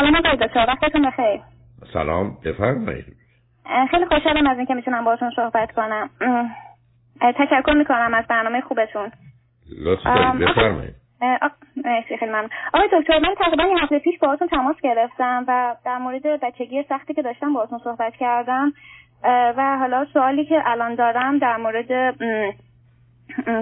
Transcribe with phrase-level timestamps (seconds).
[0.00, 1.40] سلام آقای دکتر وقتتون بخیر.
[1.92, 3.04] سلام بفرمایید.
[3.90, 6.10] خیلی خوشحالم از اینکه می‌تونم باهاتون صحبت کنم.
[7.20, 9.10] تشکر می‌کنم از برنامه خوبتون.
[9.84, 10.94] لطف دارید بفرمایید.
[12.18, 12.50] خیلی ممنون.
[12.74, 17.14] آقای دکتر من تقریبا یه هفته پیش باهاتون تماس گرفتم و در مورد بچگی سختی
[17.14, 18.72] که داشتم باهاتون صحبت کردم.
[19.56, 22.16] و حالا سوالی که الان دارم در مورد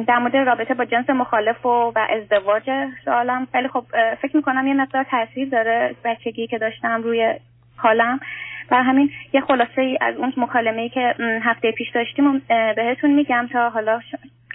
[0.06, 2.70] در مورد رابطه با جنس مخالف و, و ازدواج
[3.04, 3.48] سوالم.
[3.52, 3.84] خیلی خب
[4.22, 7.34] فکر می‌کنم یه مقدار تاثیر داره بچگی که داشتم روی
[7.76, 8.20] حالم.
[8.70, 12.42] و همین یه خلاصه ای از اون مکالمه ای که هفته پیش داشتیم
[12.76, 14.00] بهتون میگم تا حالا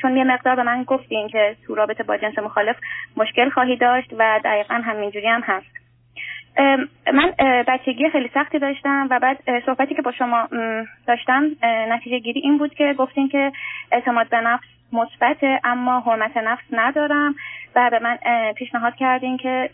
[0.02, 2.76] چون یه مقدار به من گفتین که تو رابطه با جنس مخالف
[3.18, 5.83] مشکل خواهی داشت و دقیقا همینجوری هم هست.
[7.14, 7.34] من
[7.68, 10.48] بچگی خیلی سختی داشتم و بعد صحبتی که با شما
[11.08, 13.52] داشتم نتیجه گیری این بود که گفتین که
[13.92, 14.64] اعتماد به نفس
[14.94, 17.36] مثبته اما حرمت نفس ندارم
[17.76, 18.18] و به من
[18.56, 19.70] پیشنهاد کردین که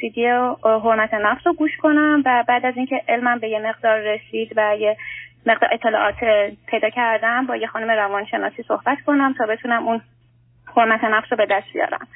[0.00, 0.26] سیدی
[0.64, 4.76] حرمت نفس رو گوش کنم و بعد از اینکه علمم به یه مقدار رسید و
[4.76, 4.96] یه
[5.46, 6.14] مقدار اطلاعات
[6.66, 10.00] پیدا کردم با یه خانم روانشناسی صحبت کنم تا بتونم اون
[10.76, 12.06] حرمت نفس رو به دست بیارم.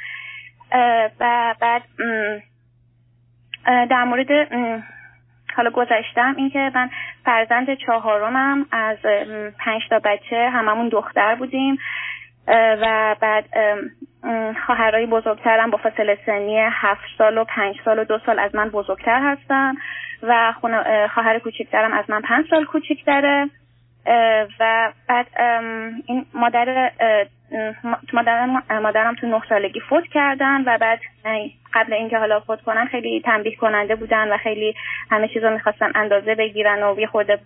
[1.20, 1.82] و بعد
[3.66, 4.28] در مورد
[5.56, 6.90] حالا گذشتم اینکه من
[7.24, 8.96] فرزند چهارمم از
[9.58, 11.78] پنج تا بچه هممون دختر بودیم
[12.48, 13.44] و بعد
[14.66, 18.68] خواهرای بزرگترم با فاصله سنی هفت سال و پنج سال و دو سال از من
[18.68, 19.74] بزرگتر هستن
[20.22, 20.54] و
[21.14, 23.50] خواهر کوچکترم از من پنج سال کوچکتره.
[24.60, 25.26] و بعد
[26.06, 26.90] این مادر
[28.12, 31.00] مادرم مادرم تو نه سالگی فوت کردن و بعد
[31.76, 34.74] قبل اینکه حالا فوت کنن خیلی تنبیه کننده بودن و خیلی
[35.10, 37.38] همه چیز رو می‌خواستن اندازه بگیرن و یه خورده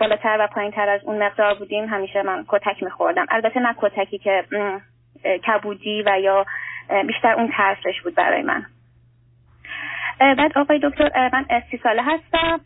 [0.00, 3.26] بالاتر و پایین تر از اون مقدار بودیم همیشه من کتک میخوردم.
[3.28, 4.44] البته نه کتکی که
[5.46, 6.46] کبودی و یا
[7.06, 8.66] بیشتر اون ترسش بود برای من.
[10.18, 12.60] بعد آقای دکتر من سی ساله هستم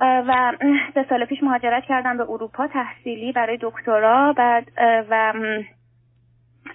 [0.00, 0.52] و
[0.94, 4.68] سه سال پیش مهاجرت کردم به اروپا تحصیلی برای دکترا بعد
[5.10, 5.32] و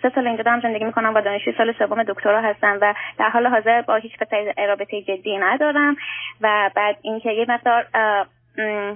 [0.01, 3.47] سه سال اینجا دارم زندگی می‌کنم و دانشجوی سال سوم دکترا هستم و در حال
[3.47, 5.95] حاضر با هیچ پسر رابطه جدی ندارم
[6.41, 7.85] و بعد اینکه یه مقدار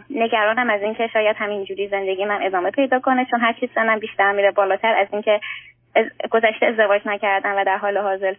[0.10, 4.32] نگرانم از اینکه شاید همینجوری زندگی من ادامه پیدا کنه چون هر چی سنم بیشتر
[4.32, 5.40] میره بالاتر از اینکه
[6.32, 8.34] گذشته ازدواج نکردم و در حال حاضر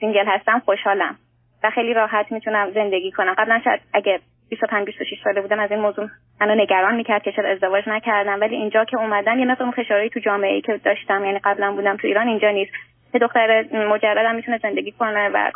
[0.00, 1.16] single هستم خوشحالم
[1.62, 3.34] و خیلی راحت می‌تونم زندگی کنم.
[3.34, 4.20] قبلا شاید اگه
[4.54, 6.08] 25 26 ساله بودم از این موضوع
[6.40, 8.40] منو نگران می‌کرد که چرا ازدواج نکردم.
[8.40, 11.96] ولی اینجا که اومدم یه مثلا فشاری تو جامعه ای که داشتم یعنی قبلا بودم
[11.96, 12.72] تو ایران اینجا نیست.
[13.14, 15.50] یه دختر مجرد هم می‌تونه زندگی کنه و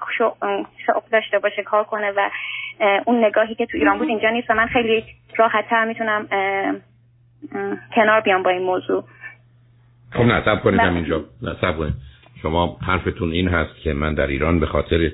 [0.87, 2.31] شوق داشته باشه کار کنه و
[3.07, 4.51] اون نگاهی که تو ایران بود اینجا نیست.
[4.51, 5.05] و من خیلی
[5.37, 6.29] راحت تر می‌تونم
[7.95, 9.05] کنار بیام با این موضوع.
[10.13, 11.95] خب نصب کنید هم اینجا نصب کنید.
[12.43, 15.11] شما حرفتون این هست که من در ایران به خاطر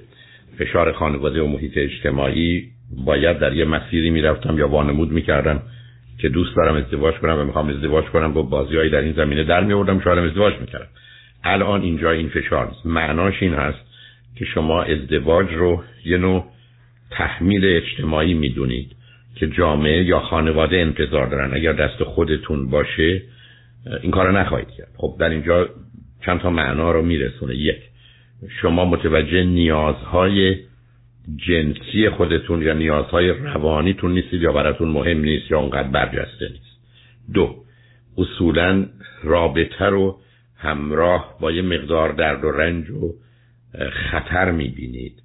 [0.59, 5.63] فشار خانواده و محیط اجتماعی باید در یه مسیری می‌رفتم یا وانمود می‌کردم
[6.19, 9.65] که دوست دارم ازدواج کنم و می‌خوام ازدواج کنم با بازیهایی در این زمینه در
[9.65, 10.89] میوردم شاید ازدواج می‌کردم
[11.45, 12.87] الان اینجا این فشار نیست.
[12.87, 13.79] معناش این هست
[14.37, 16.45] که شما ازدواج رو یه نوع
[17.11, 18.93] تحمیل اجتماعی می‌دونید
[19.35, 21.55] که جامعه یا خانواده انتظار دارن.
[21.55, 23.23] اگر دست خودتون باشه
[24.03, 24.89] این کار نخواهید کرد.
[24.97, 25.69] خب در اینجا
[26.27, 27.55] چند تا معنا رو میرسونه.
[27.55, 27.79] یک
[28.63, 30.57] شما متوجه نیازهای
[31.37, 36.81] جنسی خودتون یا نیازهای روانیتون نیستید یا براتون مهم نیست یا اونقدر برجسته نیست.
[37.35, 37.57] دو
[38.19, 38.87] اصولا
[39.23, 40.21] رابطه رو
[40.57, 43.15] همراه با یه مقدار درد و رنج و
[43.93, 45.23] خطر می‌بینید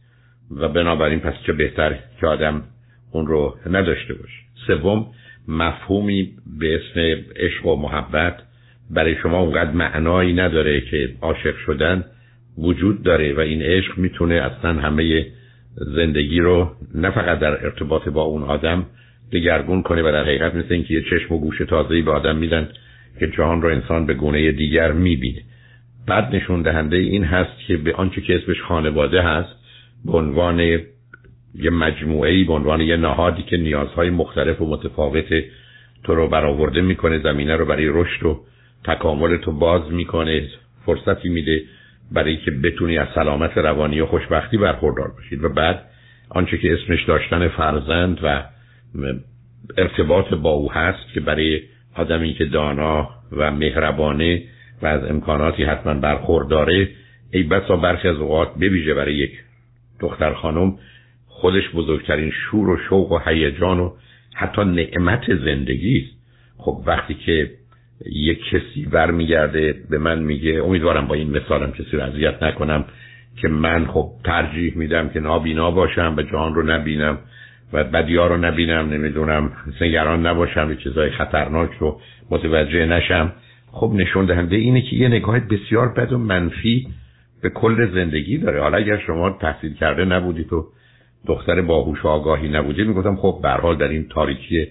[0.52, 2.64] و بنابراین پس چه بهتر که آدم
[3.12, 4.40] اون رو نداشته باشه.
[4.68, 5.08] سوم
[5.48, 7.00] مفهومی به اسم
[7.36, 8.40] عشق و محبت
[8.90, 12.06] برای شما اونقدر معنایی نداره که عاشق شدن
[12.58, 15.26] وجود داره و این عشق می‌تونه اصلا همه
[15.76, 18.86] زندگی رو نه فقط در ارتباط با اون آدم
[19.32, 22.70] دگرگون کنه و در حقیقت مثل اینکه یه چشم و گوش تازه‌ای به آدم میدن
[23.20, 25.42] که جهان رو انسان به گونه دیگر می‌بینه.
[26.08, 29.56] بعد نشون دهنده این هست که به آنچه که اسمش خانواده هست
[30.06, 30.60] به عنوان
[31.56, 35.44] یه مجموعه به عنوان یه نهادی که نیازهای مختلف و متفاوت
[36.04, 38.40] تو رو برآورده می‌کنه زمینه رو برای رشد و
[38.84, 40.48] تکامل تو باز می‌کنه
[40.86, 41.64] فرصتی میده
[42.12, 45.82] برای که بتونی از سلامت روانی و خوشبختی برخوردار باشید و بعد
[46.30, 48.44] آنچه که اسمش داشتن فرزند و
[49.78, 51.62] ارتباط با او هست که برای
[51.96, 54.44] آدمی که دانا و مهربانه
[54.82, 56.90] و از امکاناتی حتما برخورداره
[57.32, 59.32] ای بسا برخی از اوقات بویژه برای یک
[60.00, 60.76] دختر خانم
[61.28, 63.92] خودش بزرگترین شور و شوق و هیجان و
[64.36, 66.20] حتی نعمت زندگی است.
[66.58, 67.52] خب وقتی که
[68.06, 72.86] یک کسی برمیگرده به من میگه امیدوارم با این مثالم کسی رو اذیت نکنم
[73.42, 77.18] که من خب ترجیح میدم که نابینا باشم و جهان رو نبینم
[77.74, 79.52] و بدیا رو نبینم نمی‌دونم
[79.82, 82.00] نگران نباشم به چیزای خطرناک رو
[82.30, 83.34] متوجه نشم.
[83.72, 86.88] خب نشون دهنده اینه که یه نگاه بسیار بد و منفی
[87.42, 88.62] به کل زندگی داره.
[88.62, 90.68] حالا اگر شما تحصیل کرده نبودید و
[91.26, 94.68] دختر باهوش و آگاهی نبودید می‌گفتم خب به در این تاریکی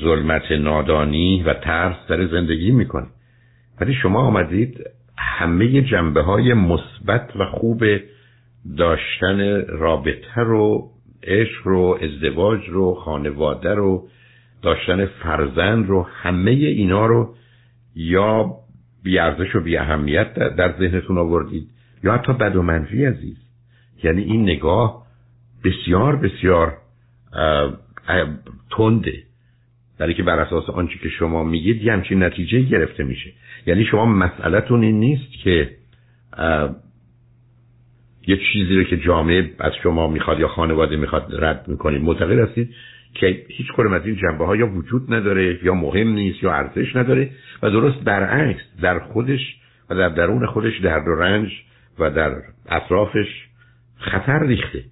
[0.00, 3.06] ظلمت نادانی و ترس در زندگی می‌کنه.
[3.80, 4.80] ولی شما آمدید
[5.18, 7.84] همه جنبه های مثبت و خوب
[8.78, 10.90] داشتن رابطه رو
[11.22, 14.08] عشق رو ازدواج رو خانواده رو
[14.62, 17.34] داشتن فرزند رو همه اینا رو
[17.94, 18.54] یا
[19.02, 21.68] بیارزش و بی اهمیت در ذهنتون آوردید
[22.04, 23.36] یا حتی بد و منفی عزیز.
[24.04, 25.06] یعنی این نگاه
[25.64, 26.76] بسیار بسیار
[28.70, 29.22] تنده.
[29.98, 33.32] برای که بر اساس آنچه که شما میگید یه همچین نتیجه گرفته میشه.
[33.66, 35.70] یعنی شما مسئلهتون این نیست که
[38.26, 42.74] یه چیزی رو که جامعه از شما می‌خواد یا خانواده می‌خواد رد می‌کنید معتقد هستید
[43.14, 46.96] که هیچ کدوم از این جنبه ها یا وجود نداره یا مهم نیست یا ارزش
[46.96, 47.30] نداره
[47.62, 49.56] و درست برعکس در خودش
[49.90, 51.50] و در درون خودش درد و رنج
[51.98, 52.32] و در
[52.68, 53.28] اطرافش
[53.96, 54.84] خطر ریخته.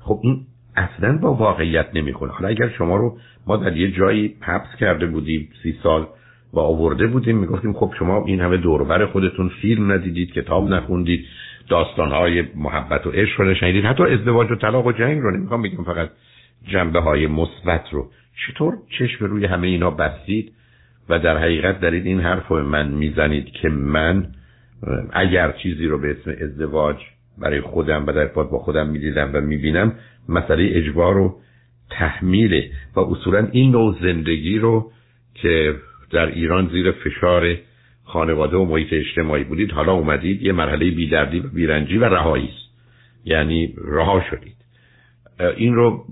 [0.00, 4.76] خب این اصلا با واقعیت نمی‌کنه حالا اگر شما رو ما در یه جایی حبس
[4.80, 6.06] کرده بودیم سی سال
[6.52, 11.26] و آورده بودیم می‌گفتیم خب شما این همه دوربر خودتون فیلم ندیدید کتاب نخوندید
[11.68, 15.84] داستانهای محبت و عشق رو نشنیدید حتی ازدواج و طلاق و جنگ رو نمی‌خوام بگم
[15.84, 16.10] فقط
[16.68, 18.10] جنبه های مثبت رو.
[18.46, 20.52] چطور چشم روی همه اینا بستید
[21.08, 24.26] و در حقیقت دارید این حرف رو من می‌زنید که من
[25.12, 26.96] اگر چیزی رو به اسم ازدواج
[27.40, 29.94] برای خودم و در ارتباط با خودم می‌دیدم و می‌بینم
[30.28, 31.40] مسئله اجبار و
[31.90, 34.92] تحمیله و اصولا این نوع زندگی رو
[35.34, 35.74] که
[36.10, 37.56] در ایران زیر فشار
[38.04, 42.70] خانواده و محیط اجتماعی بودید حالا اومدید یه مرحله بیدردی و بیرنجی و رهایی است.
[43.24, 44.56] یعنی رها شدید.
[45.56, 46.04] این رو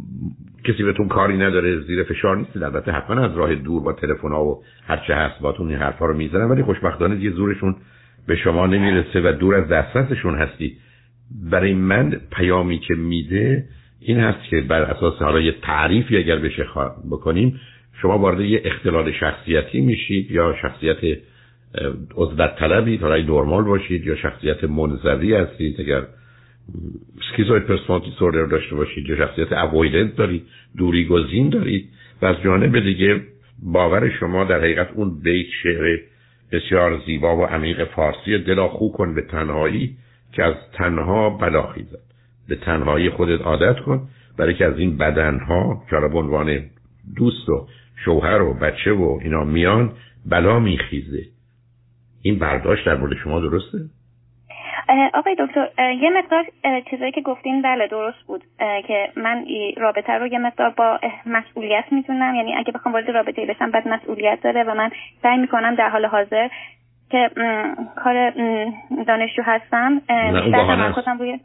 [0.64, 4.44] کسی بهتون کاری نداره زیر فشار نیستید البته حتما از راه دور با تلفن ها
[4.44, 7.76] و هرچه هست باتون این حرفا رو می‌زنن ولی خوشبختانه یه زورشون
[8.26, 10.76] به شما نمی‌رسه و دور از دسترسشون هستی.
[11.50, 13.64] برای من پیامی که میده
[14.00, 16.66] این هست که بر اساس حالا یه تعریفی اگر بشه
[17.10, 17.60] بکنیم
[18.02, 21.18] شما وارد یه اختلال شخصیتی میشید یا شخصیت
[22.16, 26.02] عزلت طلبید حالا نرمال باشید یا شخصیت منزوی هستید اگر
[27.32, 30.42] سکیزوید پرسونالیتی دیسوردر داشته باشید یا شخصیت اوایدنت دارید
[30.76, 31.88] دوری گزین دارید
[32.22, 33.20] و از جانب دیگه
[33.62, 35.98] باور شما در حقیقت اون بیت شعر
[36.52, 39.96] بسیار زیبا و عمیق فارسی دلا خو کن به تنهایی
[40.32, 41.98] که از تنها بلا خیزد
[42.48, 44.08] به تنهایی خودت عادت کن
[44.38, 46.60] برای که از این بدنها که به عنوان
[47.16, 47.66] دوست و
[48.04, 49.92] شوهر و بچه و اینا میان
[50.26, 51.22] بلا میخیزه.
[52.22, 53.78] این برداشت در مورد شما درسته؟
[55.14, 56.44] آقای دکتر یه مقدار
[56.90, 58.44] چیزایی که گفتین بله درست بود.
[58.58, 59.44] که من
[59.76, 64.38] رابطه رو یه مقدار با مسئولیت می‌تونم یعنی اگه بخوام وارد رابطه بشم بعد مسئولیت
[64.42, 64.90] داره و من
[65.22, 66.48] سعی می‌کنم در حال حاضر
[67.10, 67.30] که
[68.04, 68.32] کار
[69.06, 71.38] دانشجو هستم نه اون بحانه روی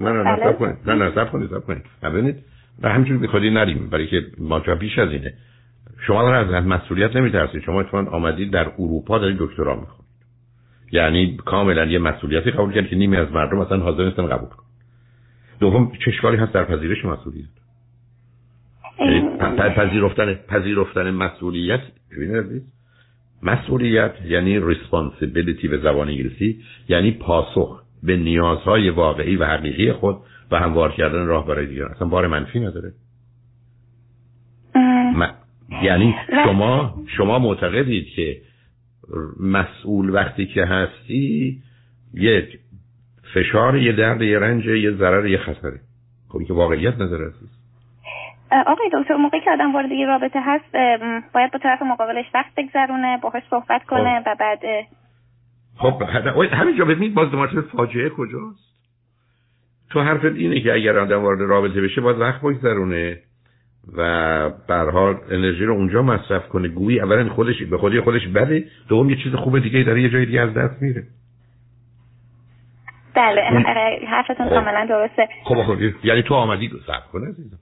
[0.00, 0.76] نه نه نه بله.
[0.86, 1.82] نه نه نه کنید کنید.
[2.02, 2.36] ببینید
[2.82, 5.32] و همینجوری بخوادی نریم برای که ماجرا بیش از اینه.
[6.06, 7.62] شما از مسئولیت نمیترسید.
[7.62, 10.08] شما اتفاقا آمدید در اروپا دارید دکترا می‌خونید.
[10.92, 14.66] یعنی کاملا یه مسئولیتی قبول کرد که نیمی از مردم اصلا حاضر نیستن قبول کنن.
[15.60, 17.48] دوم چشکاری هست در پذیرش مسئولیت؟
[18.98, 19.20] یعنی
[19.76, 21.80] پذیرفتن پذیرفتن مسئولیت؟
[23.42, 30.16] مسئولیت یعنی responsibility به زبان انگلیسی یعنی پاسخ به نیازهای واقعی و حقیقی خود
[30.50, 31.90] و هموار کردن راه برای دیگران.
[31.90, 32.92] اصلا بار منفی نداره.
[35.82, 36.14] یعنی
[36.44, 38.40] شما شما معتقدید که
[39.40, 41.62] مسئول وقتی که هستی
[42.14, 42.58] یک
[43.34, 45.80] فشار یه درد یه رنج یه ضرر یه خطره
[46.28, 47.32] خب که واقعیت نداره
[48.50, 50.72] آقای دکتر موقعی که آدم وارد یه رابطه هست
[51.34, 54.30] باید با طرف مقابلش وقت بگذرونه باهاش صحبت کنه خب.
[54.30, 54.60] و بعد
[55.76, 56.02] خب
[56.52, 58.68] همینجا ببینید باز دمارت فاجعه کجاست؟
[59.90, 63.18] تو حرفت اینه که اگر آدم وارد رابطه بشه باید وقت بگذرونه
[63.96, 64.02] و
[64.92, 66.68] حال انرژی رو اونجا مصرف کنه.
[66.68, 70.26] گویی اولا خودش به خودی خودش بده دوم یه چیز خوب دیگه داره یه جای
[70.26, 71.02] دیگه از دست میره.
[73.14, 73.40] بله
[74.08, 74.54] حرفتون خب.
[74.54, 75.28] کاملا درسته.
[75.44, 77.58] خب خب یعنی تو آمدی صبر کن عزیزم.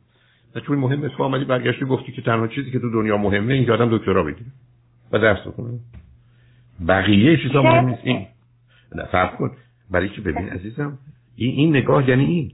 [0.61, 3.73] چون مهمه تو آمدی برگشتی گفتی که تنها چیزی که تو دنیا مهمه این که
[3.73, 4.51] آدم دکترا بگیره
[5.13, 5.79] و درس بخونه.
[6.89, 8.01] بقیه چیزا مهم نیست.
[8.05, 8.27] این
[8.95, 9.51] نه صبر کن.
[9.91, 10.99] برای که ببین عزیزم
[11.37, 12.53] این این نگاه یعنی این.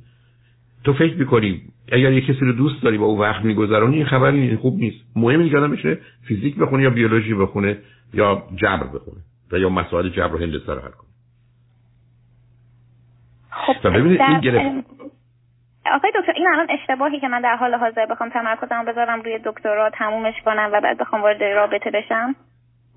[0.84, 4.56] تو فکر می‌کنی اگر یه کسی رو دوست داری با او وقت میگذرانی این خبری
[4.56, 5.04] خوب نیست.
[5.16, 7.78] مهم اینه که آدم بشه فیزیک بخونه یا بیولوژی بخونه
[8.14, 9.20] یا جبر بخونه
[9.52, 11.08] و یا مسائل جبر و هندسه رو حل کنه.
[13.50, 14.86] خب ببینید این گرفت
[15.86, 19.90] آقای دکتر این الان اشتباهی که من در حال حاضر بخوام تمرکزم بذارم روی دکترا
[19.90, 22.34] تمومش کنم و بعد بخوام وارد رابطه بشم؟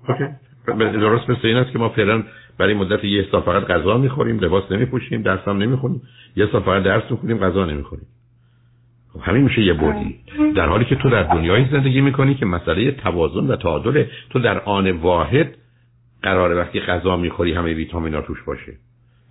[0.08, 0.28] اوکی.
[0.76, 2.22] درست مثل این است که ما فعلا
[2.58, 6.02] برای مدت یه سال فقط غذا می‌خوریم لباس نمیپوشیم درس هم نمی‌خونیم.
[6.36, 8.06] یه سال فقط درس می‌خونیم غذا نمی‌خوریم.
[9.12, 10.20] خب همین میشه یه بودی
[10.56, 14.60] در حالی که تو در دنیایی زندگی می‌کنی که مسئله توازن و تعادل تو در
[14.60, 15.54] آن واحد
[16.22, 18.72] قراره وقتی غذا می‌خوری همه ویتامینا توش باشه.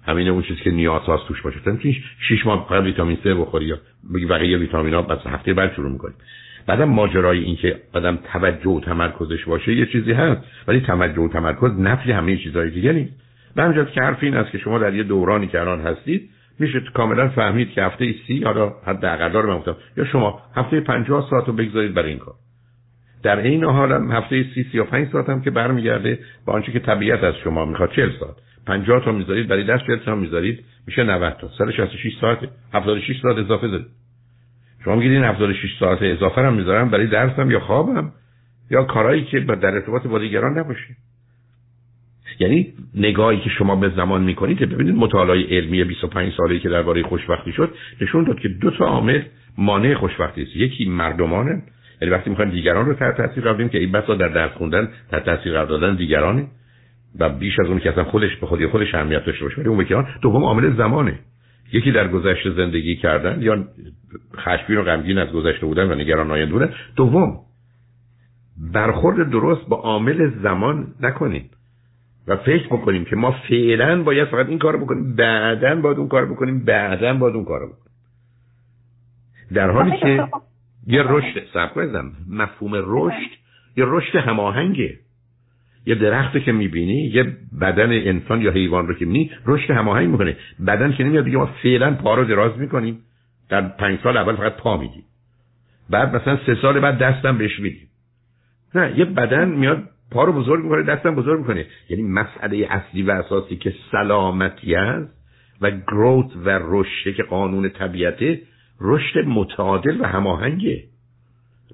[0.07, 1.59] همین اون چیزی که نیاز هاست توش باشه.
[1.59, 1.91] تو
[2.29, 3.77] شش ماه فقط ویتامین C بخوری یا
[4.29, 6.13] بقیه ویتامینا بس هفته بعد شروع می‌کنی
[6.67, 11.27] بعدم ماجرای این که آدم توجه و تمرکزش باشه یه چیزی هست ولی توجه و
[11.27, 13.13] تمرکز نفی همه چیزهای دیگه نیست.
[13.55, 16.81] به همجاز که حرف این است که شما در یه دورانی که الان هستید میشه
[16.93, 21.47] کاملا فهمید که هفته سی حالا حد اقل رو من یا شما هفته 50 ساعت
[21.47, 22.33] رو بگذارید برای این کار.
[23.23, 26.71] در این حال هم هفته سی سی و پنج ساعت هم که برمیگرده با آنچه
[26.71, 28.35] که طبیعت از شما می‌خواد 40 ساعت.
[28.67, 31.49] 50 تا می‌ذارید برای دست 40 تا می‌ذارید میشه 90 تا.
[31.57, 32.39] 166 ساعت
[32.73, 33.87] 76 ساعت اضافه دارید.
[34.85, 38.11] شما میگید این 76 ساعت اضافه هم می‌ذارم برای درسم یا خوابم؟
[38.71, 40.95] یا کارهایی که در ارتباط با دیگران نباشه؟
[42.39, 47.51] یعنی نگاهی که شما به زمان می‌کنید ببینید مطالعه علمی 25 ساله که درباره خوشبختی
[47.51, 49.21] شد نشون داد که دو تا عامل
[49.57, 50.55] مانع خوشبختی است.
[50.55, 51.63] یکی مردمانه.
[52.01, 55.25] یعنی وقتی می‌خوایم دیگران رو تحت تاثیر قرار که این بسا در درس خوندن تحت
[55.25, 56.47] تاثیر قرار دادن دیگرانه.
[57.19, 59.61] و بیش از اون که اصلا خودش به خودی خودش اهمیت داشته باشه.
[59.61, 61.19] ولی اون بکنان دوم عامل زمانه.
[61.73, 63.67] یکی در گذشته زندگی کردن یا
[64.35, 66.69] خشمگین و غمگین از گذشته بودن و نگران آینده بودن.
[66.95, 67.39] دوم
[68.73, 71.49] برخورد درست با عامل زمان نکنیم
[72.27, 76.25] و فکر بکنیم که ما فعلا باید فقط این کارو بکنیم بعدا باید اون کار
[76.25, 77.85] بکنیم بعدا باید اون کارو بکنیم.
[79.53, 80.27] در حالی که
[80.87, 81.79] یه رشد سب
[82.29, 83.31] مفهوم رشد
[83.77, 84.99] یه رشد هماهنگه.
[85.85, 90.37] یه درخت که می‌بینی یه بدن انسان یا حیوان رو که می‌بینی رشد هماهنگ می‌کنه.
[90.67, 92.99] بدن که نمیاد دیگه ما فعلا پا رو دراز می‌کنیم.
[93.49, 95.03] در پنج سال اول فقط پا میدیم.
[95.89, 97.87] بعد مثلا سه سال بعد دستم بهش میدیم.
[98.75, 101.65] نه یه بدن میاد پا رو بزرگ می‌کنه دستم بزرگ می‌کنه.
[101.89, 105.13] یعنی مسئله اصلی و اساسی که سلامتی است
[105.61, 108.41] و گروت و رشد که قانون طبیعته
[108.81, 110.83] رشد متعادل و هماهنگه.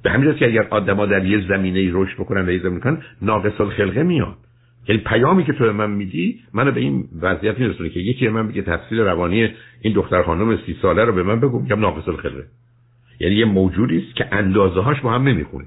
[0.03, 3.61] به همین که اگر آدما در یه زمینه رشد بکنن و یه زمینه کنن ناقص
[3.61, 4.37] الخلقه میاد.
[4.87, 8.47] یعنی پیامی که تو به من میدی منو به این وضعیت میرسونه که یکی من
[8.47, 9.49] بگه تفسیر روانی
[9.81, 12.45] این دختر خانم سی ساله رو به من بگو میگم ناقص الخلقه.
[13.19, 15.65] یعنی یه موجودی است که اندازه هاش با هم نمی‌خونه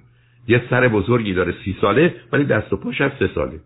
[0.48, 3.60] یه سر بزرگی داره سی ساله ولی دست و پاش سه ساله.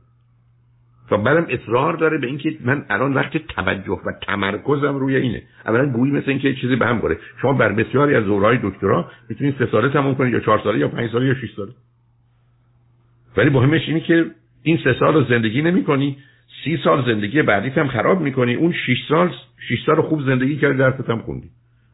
[1.10, 5.42] و بعدم اصرار داره به اینکه من الان وقت توجه و تمرکزم روی اینه.
[5.66, 9.54] اولا گویی مثل اینکه چیزی به هم کنه شما بر بسیاری از دورهای دکترا می‌تونید
[9.58, 11.72] سه ساله تموم کنید یا چهار ساله یا پنج ساله یا شش ساله.
[13.36, 14.24] ولی مهمش اینه که
[14.62, 16.16] این سه سال رو زندگی نمی کنی
[16.64, 19.32] سی سال زندگی بعدیت هم خراب می‌کنی اون شش سال
[19.68, 21.48] شش سال خوب زندگی کردی درست هم خوندی.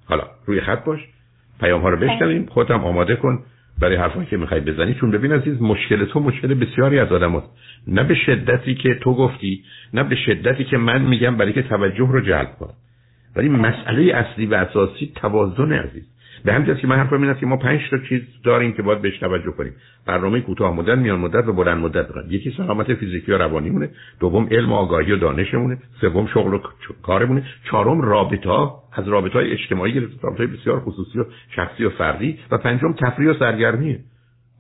[0.07, 1.01] حالا روی خط باش.
[1.61, 3.43] پیام ها رو بشنویم خودم آماده کن.
[3.81, 7.51] برای حرفایی که می‌خوای بزنی چون ببین عزیز مشکل تو مشکل بسیاری از آدم هست.
[7.87, 9.65] نه به شدتی که تو گفتی
[9.95, 12.75] نه به شدتی که من میگم برای که توجه رو جلب کنم
[13.37, 16.14] ولی مسئله اصلی و اساسی توازن عزیز
[16.45, 19.03] به همین که من حرفم این است که ما پنج تا چیز داریم که باید
[19.03, 19.73] بهش توجه کنیم.
[20.07, 22.31] برنامه کوتاه مدت میان مدت و بلند مدت دارن.
[22.31, 26.59] یکی سلامت فیزیکی و روانی مونه دوم علم و آگاهی و دانشمونه سوم شغل و
[27.03, 28.51] کارمونه چهارم رابطه
[28.93, 31.25] از رابطه های اجتماعی گرفته رابطه بسیار خصوصی و
[31.57, 34.01] شخصی و فردی و پنجم تفریح و سرگرمیه.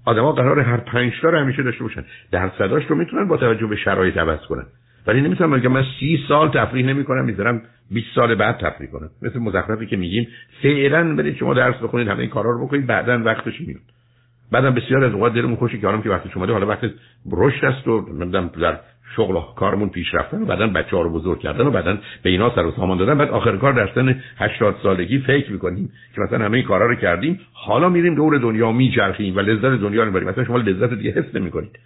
[0.06, 2.04] آدما قرار هر پنج تا رو همیشه داشته باشن.
[2.30, 4.64] درصداش رو می‌تونن با توجه به شرایط عوض کنن.
[5.06, 9.38] ولی نمی‌تونم بگم من سی سال تفریح نمی‌کنم می‌ذارم 20 سال بعد تفریح کنم مثل
[9.38, 10.28] مزخرفی که میگیم.
[10.62, 13.80] فعلا برید شما درس بخونید همه این کارا رو بکنید بعدا وقتش میاد.
[14.52, 16.90] بعدم بسیار از اوقات دلمون خوشه که که وقتی شما حالا وقت
[17.32, 18.80] رشد است و نمی‌دونم در
[19.16, 22.30] شغل و کارمون پیش رفتن و بعدا بچه ها رو بزرگ کردن و بعدا به
[22.30, 23.18] اینا سر و سامان دادن.
[23.18, 26.94] بعد آخر کار در سن 80 سالگی فکر می‌کنیم که مثلا همه این کارا رو
[26.94, 30.28] کردیم حالا میریم دور دنیا میچرخیم و لذت دنیا رو می‌بریم.
[30.28, 31.78] مثلا شما لذت دیگه حس نمی‌کنید.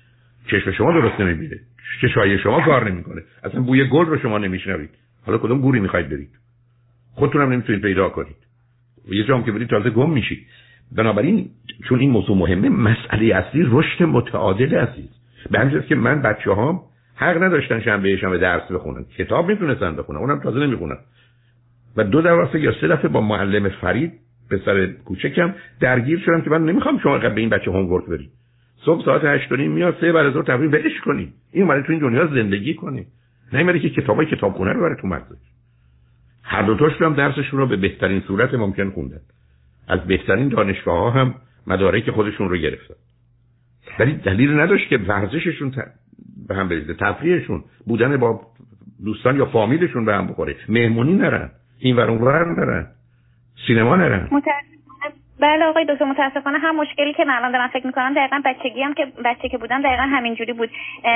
[0.46, 1.56] چشم شما درست نمی‌بینه.
[2.02, 3.22] چشای شما کار نمی‌کنه.
[3.44, 4.90] اصلا بوی گل رو شما نمیشنوید.
[5.26, 6.30] حالا کدوم گوری می‌خواید برید؟
[7.14, 8.36] خودتون هم نمی‌تونید پیدا کنید.
[9.08, 10.46] یه جام که برید تازه گم میشید.
[10.96, 11.50] بنابراین
[11.88, 15.08] چون این موضوع مهمه مسئله اصلی رشد متعادل عزیز.
[15.50, 16.80] به همین که من بچه هم
[17.14, 19.04] حق نداشتن شنبه شنبه درس بخونن.
[19.18, 20.96] کتاب می‌تونستن بخونن اونم تازه نمی‌خونن.
[21.96, 24.12] و دو دفعه یا سه دفعه با معلم فرید
[24.50, 28.30] پسر کوچکم درگیر شدم که من نمی‌خوام شما به این بچه هومورک برید.
[28.84, 32.00] صبح ساعت 8 میاد سه بعد از ظهر تفریح بهش کنی این اومده تو این
[32.00, 33.06] دنیا زندگی کنی
[33.52, 35.48] نمیره که کتابای کتابخونه رو بره تو مدرسه
[36.42, 39.20] هر دو تاش هم درسشون رو به بهترین صورت ممکن خوندن.
[39.88, 41.34] از بهترین دانشگاه ها هم
[41.66, 42.94] مدارک خودشون رو گرفتن.
[43.98, 45.72] ولی دلیل نداشت که ورزششون
[46.48, 46.94] به هم بریزه.
[46.94, 48.40] تفریحشون بودن با
[49.04, 50.56] دوستان یا فامیلشون به هم بخوره.
[50.68, 51.50] مهمونی نرن.
[51.78, 52.86] این ور اون برن
[53.66, 54.28] سینما نرن.
[55.40, 58.94] بله آقای دکتر متاسفانه هم مشکلی که من الان دارم فکر می‌کنم دقیقا بچگی هم
[58.94, 60.70] که بچه که بودم دقیقا همینجوری بود.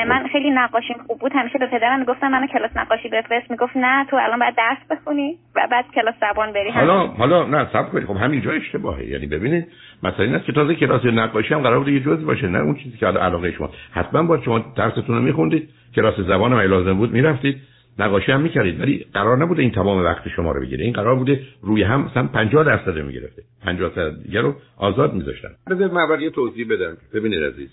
[0.08, 1.32] من خیلی نقاشیم خوب بود.
[1.34, 3.50] همیشه به پدرم می‌گفتم منو کلاس نقاشی بفرست.
[3.50, 6.70] می‌گفت نه تو الان باید درس بخونی و بعد کلاس زبان بری.
[6.70, 8.06] حالا حالا نه صبر کنید.
[8.06, 9.04] خب همینجا اشتباهه.
[9.04, 9.66] یعنی ببینید
[10.02, 12.74] مثلا این است که تازه کلاس نقاشی هم قرار بود یه جزء باشه نه اون
[12.74, 13.70] چیزی که علاقه شما.
[13.92, 15.68] حتما با شما درستون رو میخوندید.
[15.96, 17.56] کلاس زبان هم لازم بود می‌رفتید.
[17.98, 20.84] نقاشی هم می‌کردید ولی قرار نبوده این تمام وقت شما رو بگیره.
[20.84, 23.42] این قرار بوده روی هم مثلا 50 درصد می‌گرفته.
[23.62, 25.48] 50 درصد دیگه رو آزاد میذاشتن.
[25.70, 26.96] بذار من اول یه توضیح بدم.
[27.14, 27.68] ببینید عزیز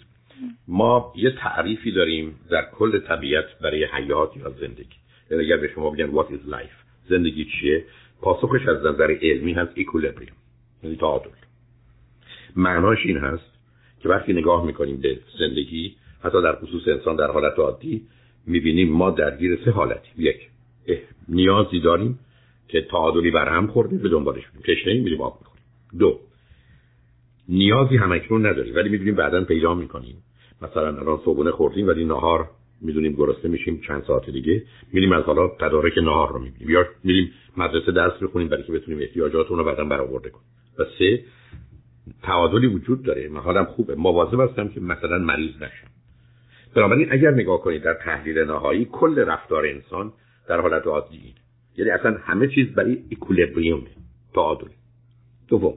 [0.68, 4.96] ما یه تعریفی داریم در کل طبیعت برای حیات یا زندگی.
[5.32, 7.84] یعنی اگر به شما بگن what is life زندگی چیه؟
[8.22, 10.34] پاسخش از نظر علمی هست equilibrium
[10.84, 11.30] یعنی تعادل.
[12.56, 13.52] معناش این هست
[14.00, 18.02] که وقتی نگاه می‌کنیم به زندگی حتی در خصوص انسان در حالت عادی
[18.50, 20.50] می‌بینیم ما درگیر سه حالتی یک
[21.30, 22.20] نیازی داریم
[22.68, 25.64] که تعادلی برهم خورده به دنبالش میریم تشنه میریم آب می‌خوریم.
[26.00, 26.20] دو
[27.50, 30.16] نیازی همکنون نداریم ولی می‌دونیم بعدا پیدا می‌کنیم.
[30.62, 32.50] مثلا الان صبحونه خوردیم ولی نهار
[32.82, 34.64] می‌دونیم گرسنه میشیم چند ساعت دیگه.
[34.94, 36.70] میریم از حالا تدارک نهار رو می‌بینیم.
[36.70, 40.46] یا میریم مدرسه درس بخونیم برای که بتونیم احتیاجاتون رو بعدا برآورده کنیم.
[40.80, 41.24] و سه
[42.24, 43.28] تعادلی وجود داره.
[43.28, 43.96] من حالم خوبه.
[43.96, 45.88] مواظب هستم که مثلا مریض نشم.
[46.76, 50.14] بنابراین اگر نگاه کنید در تحلیل نهایی کل رفتار انسان
[50.48, 51.34] در حالت عادی.
[51.78, 53.82] یعنی اصلا همه چیز برای اکولیبریوم
[54.34, 54.68] تعادل
[55.48, 55.74] دوم.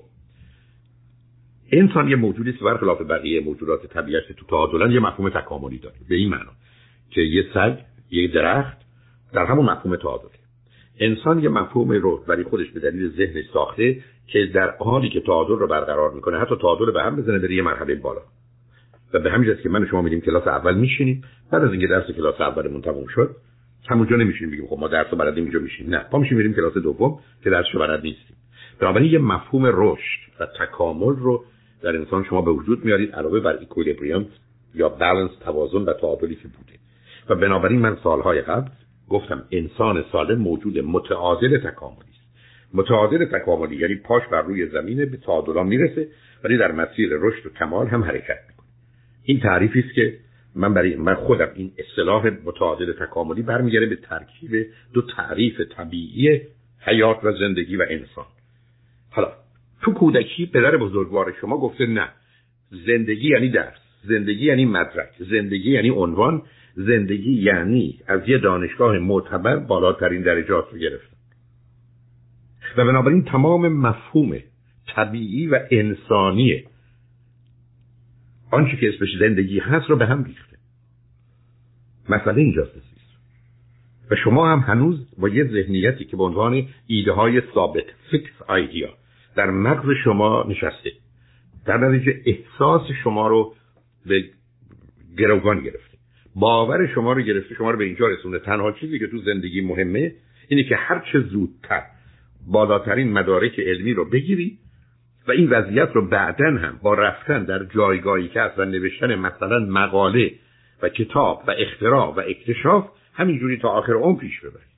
[1.72, 5.96] انسان یه موجودی است برخلاف بقیه موجودات طبیعت تو تعادلن یه مفهوم تکاملی داره.
[6.08, 6.50] به این معنا
[7.10, 7.78] که یه سگ
[8.10, 8.76] یه درخت
[9.32, 10.30] در همون مفهوم تعادله
[11.00, 15.54] انسان یه مفهوم رو برای خودش به دلیل ذهنش ساخته که در حالی که تعادل
[15.54, 18.20] رو برقرار می‌کنه حتی تعادل به هم بزنه بره یه مرحله بالا.
[19.14, 22.40] و به همین که من شما میدیم کلاس اول میشینیم بعد از اینکه درس کلاس
[22.40, 23.36] اولمون تموم شد
[23.88, 26.74] همونجا نمیشینیم بگیم خب ما درس رو بلد اینجا میشیم نه پا میشیم میریم کلاس
[26.74, 28.36] دوم که درسشو بلد نیستیم.
[28.80, 31.44] بنابراین یه مفهوم رشد و تکامل رو
[31.82, 34.26] در انسان شما به وجود میارید علاوه بر equilibrium
[34.74, 36.78] یا بالانس توازن و تعادلی که بوده.
[37.28, 38.70] و بنابراین من سالهای قبل
[39.08, 42.36] گفتم انسان سالم موجود متعادل تکاملی است.
[42.74, 46.08] متعادل تکاملی یعنی پاش بر روی زمین به تعادل می‌رسه
[46.44, 48.51] ولی در مسیر رشد و کمال هم حرکت
[49.24, 50.18] این تعریفی است که
[50.54, 56.40] من برای من خودم این اصطلاح متعادل تکاملی برمیگرده به ترکیب دو تعریف طبیعی
[56.80, 58.26] حیات و زندگی و انسان.
[59.10, 59.32] حالا
[59.82, 62.08] تو کودکی پدر بزرگوار شما گفته نه.
[62.86, 66.42] زندگی یعنی درس زندگی یعنی مدرک زندگی یعنی عنوان
[66.74, 71.16] زندگی یعنی از یه دانشگاه معتبر بالاترین درجات رو گرفتن.
[72.76, 74.38] و بنابراین تمام مفهوم
[74.94, 76.64] طبیعی و انسانی
[78.52, 80.56] آنچه که اسمش زندگی هست رو به هم ریخته.
[82.08, 82.72] مسئله اینجاست
[84.10, 88.88] و شما هم هنوز با یه ذهنیتی که به عنوان ایده های ثابت فکس آیدیا
[89.36, 90.92] در مغز شما نشسته.
[91.66, 93.54] در نتیجه احساس شما رو
[94.06, 94.24] به
[95.18, 95.98] گروگان گرفته.
[96.34, 100.12] باور شما رو گرفته شما رو به اینجا رسونده تنها چیزی که تو زندگی مهمه
[100.48, 101.82] اینه که هر چه زودتر
[102.46, 104.58] بالاترین مدارک علمی رو بگیری
[105.28, 110.32] و این وضعیت رو بعدا هم با رفتن در جایگاهی که و نوشتن مثلا مقاله
[110.82, 114.72] و کتاب و اختراع و اکتشاف همینجوری تا آخر عمر پیش ببرید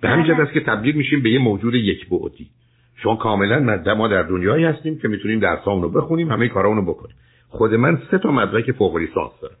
[0.00, 2.46] به همین است که تبدیل میشیم به یه موجود یک بعدی.
[3.02, 7.16] شما کاملا ما در دنیایی هستیم که می‌تونیم درسامون رو بخونیم همه کارامون رو بکنیم.
[7.48, 9.56] خود من سه تا مدرک فوق لیسانس دارم.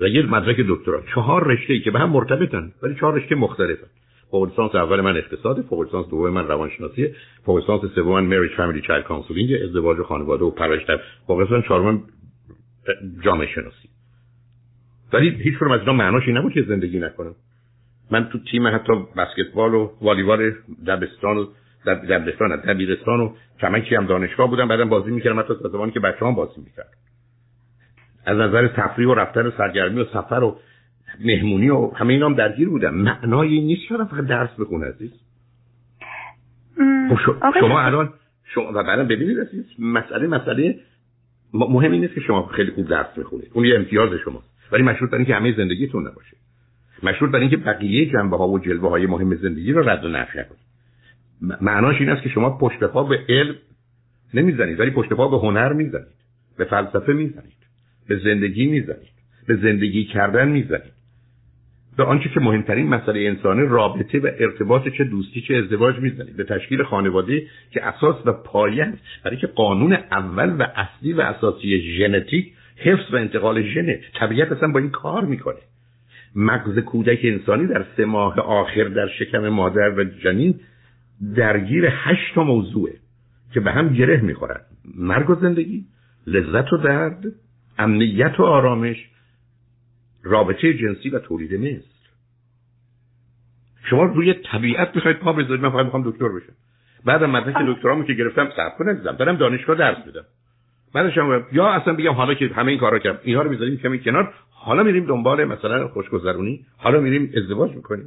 [0.00, 1.02] و یه مدرک دکترا.
[1.14, 3.86] چهار رشته ای که به هم مرتبطن ولی چهار رشته مختلفن.
[4.30, 8.52] فوق لیسانس اول من اقتصاد فوق لیسانس دوم من روانشناسی فوق لیسانس سوم من marriage
[8.56, 10.82] family child counseling ازدواج و خانواده و پرورش
[11.26, 12.02] فوق لیسانس چهارم
[13.24, 13.88] جامعه شناسی.
[15.12, 17.34] ولی هیچ فرم از اینا معناش این نبود که زندگی نکنم
[18.10, 20.52] من تو تیم حتی بسکتبال و والیبال
[20.86, 21.46] دبستان و
[21.84, 26.34] دبستان دبیرستان و کمکی هم دانشگاه بودم بعدم بازی می‌کردم حتی تا زمانی که بچه‌ام
[26.34, 26.88] بازی می‌کرد
[28.26, 30.58] از نظر تفریح و رفتن و سرگرمی و سفر و
[31.24, 35.12] مهمونی و همه اینا هم درگیر بودم معنای نیست چرا فقط درس بخونه عزیز.
[37.08, 38.12] خب شما الان
[38.44, 40.80] شما و بعدا ببینید عزیز مسئله مسئله
[41.54, 44.48] مهم این نیست که شما خیلی خوب درس می‌خونید اون یه امتیاز شماست.
[44.72, 46.36] ولی مشروط بر اینکه همه زندگیتون نباشه.
[47.02, 50.38] مشروط بر اینکه بقیه جنبه ها و جلوه های مهم زندگی رو رد و نفی
[50.38, 50.66] نکنید.
[51.60, 53.54] معناش این است که شما پشت پا به علم
[54.34, 56.16] نمی‌زنید ولی پشت پا به هنر می‌زنید.
[56.58, 57.56] به فلسفه می‌زنید.
[58.08, 59.16] به زندگی می‌زنید.
[59.46, 60.95] به زندگی کردن می‌زنید.
[61.96, 66.44] به آنچه که مهمترین مسئله انسانی رابطه و ارتباط چه دوستی چه ازدواج می‌زنید به
[66.44, 68.92] تشکیل خانواده که اساس و پایه
[69.24, 74.68] برای که قانون اول و اصلی و اساسی ژنتیک حفظ و انتقال ژنه طبیعت اصلا
[74.68, 75.58] با این کار می‌کنه.
[76.36, 80.60] مغز کودک انسانی در سه ماه آخر در شکم مادر و جنین
[81.36, 82.92] درگیر هشت تا موضوعه
[83.54, 84.60] که به هم گره می‌خورن.
[84.96, 85.84] مرگ و زندگی
[86.26, 87.24] لذت و درد
[87.78, 88.96] امنیت و آرامش
[90.26, 91.86] رابطه جنسی و تولید مثل
[93.90, 95.60] شما روی طبیعت می‌خواید پا بذارید.
[95.60, 96.52] من فقط می‌خوام دکتر بشم.
[97.04, 100.24] بعدم مدرک دکترامو که گرفتم صبر کنم دارم دانشگاه درس میدم.
[100.94, 104.00] بعدش هم یا اصلا بگم حالا که همه این کارا کردم اینا رو می‌ذاریم کمی
[104.00, 104.34] کنار.
[104.50, 106.66] حالا میریم دنبال مثلا خوشگذرونی.
[106.78, 108.06] حالا میریم ازدواج می‌کنیم.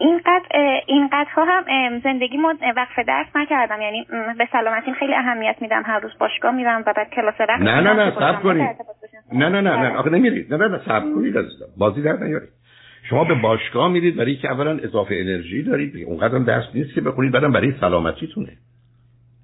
[0.00, 0.46] اینقدر
[0.86, 3.80] اینقدر هم زندگی مد وقف درس نکردم.
[3.80, 4.06] یعنی
[4.38, 5.82] به سلامتی خیلی اهمیت میدم.
[5.86, 8.68] هر روز باشگاه میرم و بعد کلاس رقص نه نه نه صبر کنید
[9.32, 10.54] نه نه نه نه آخه نمیرید.
[10.54, 11.66] نه نه نه صبر کنید عزیزم.
[11.78, 12.48] بازی در نیارید.
[13.10, 16.04] شما به باشگاه میرید برای که اولا اضافه انرژی دارید.
[16.06, 18.52] اونقدر درس نیست که بخونید بعدم برای سلامتیتونه.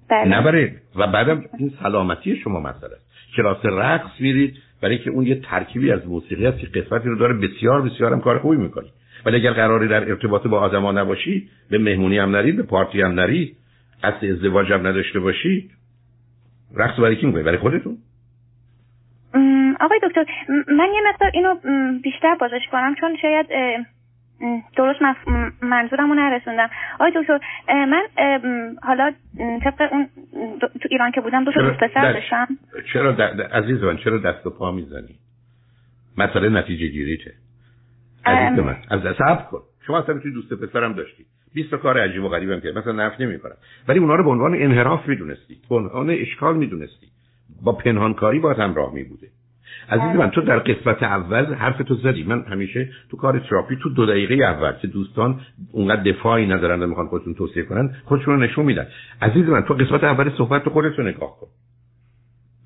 [0.09, 0.37] بله.
[0.37, 0.81] نبرید.
[0.95, 3.07] و بعدم این سلامتی شما مسئله است.
[3.35, 7.33] کلاس رقص میرید برای که اون یه ترکیبی از موسیقی هست که قسمتی رو داره.
[7.33, 8.89] بسیار بسیار هم کار خوبی می‌کنی
[9.25, 13.11] ولی اگر قراری در ارتباط با آدما نباشی به مهمونی هم نرید به پارتی هم
[13.11, 13.55] نرید
[14.03, 15.71] قصد ازدواج هم نداشته باشید
[16.75, 17.97] رقص برای کی می‌کنید برای خودتون.
[19.83, 21.55] آقای دکتر من یه مقدار اینو
[22.03, 23.47] بیشتر بازش کنم چون شاید
[24.77, 24.99] درست
[25.61, 26.69] منظورم رو نرسوندم.
[26.93, 28.03] آقای دکتر من
[28.83, 29.13] حالا
[29.63, 30.09] طبق اون
[30.61, 32.47] تو ایران که بودم دو تا دوست پسر داشتم.
[32.93, 33.11] چرا
[33.51, 35.15] عزیز من چرا دست و پا می‌زنی؟
[36.17, 37.33] مسئله نتیجه گیریته.
[38.25, 39.61] عزیز من از صبر کن.
[39.87, 41.25] شما اصلا توی دوست پسرم داشتی.
[41.53, 43.55] 20 تا کار عجیب و غریبم که مثلا نفت نمی‌کنم
[43.87, 45.57] ولی اونا رو به عنوان انحراف می‌دونستی.
[45.69, 47.07] به عنوان اشکال می‌دونستی.
[47.63, 49.27] با پنهانکاری با همراه می بوده
[49.89, 52.23] عزیز من تو در قسمت اول حرف تو زدی.
[52.23, 55.41] من همیشه تو کار تراپی تو دو دقیقه اول که دوستان
[55.71, 58.87] اونقدر دفاعی ندارن و می‌خوان خودشون توصیه کنن خودشون رو نشون میدن.
[59.21, 61.47] عزیز من تو قسمت اول صحبت تو خودت رو نگاه کن.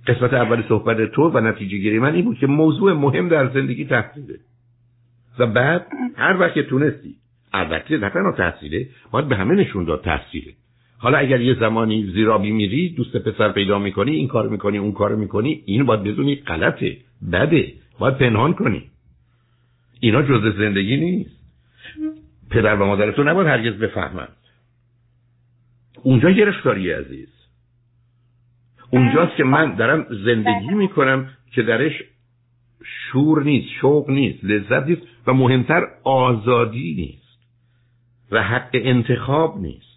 [0.08, 3.86] قسمت اول صحبت تو و نتیجه گیری من این بود که موضوع مهم در زندگی
[3.86, 4.40] تحصیله.
[5.40, 7.16] و بعد هر وقت تونستی
[7.54, 10.54] البته نه تنها تحصیله باید به همه نشون داد تحصیله.
[11.00, 15.16] حالا اگر یه زمانی زیرابی میری دوست پسر پیدا می‌کنی این کار می‌کنی اون کار
[15.16, 16.98] می‌کنی این باید بدونی غلطه.
[17.32, 18.90] بده باید پنهان کنی.
[20.00, 21.38] اینا جز زندگی نیست.
[22.50, 24.36] پدر و مادر تو نباید هرگز بفهمند.
[26.04, 27.30] اونجا گرفتاری عزیز.
[28.90, 32.04] اونجاست که من دارم زندگی می‌کنم که درش
[32.84, 37.40] شور نیست شوق نیست لذت نیست و مهمتر آزادی نیست
[38.32, 39.88] و حق انتخاب نیست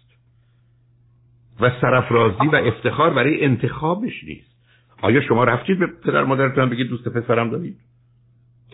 [1.59, 4.50] و سرفرازی و افتخار برای انتخابش نیست.
[5.01, 7.77] آیا شما رفتید به پدر مادرتون بگید دوست پسرم دارید؟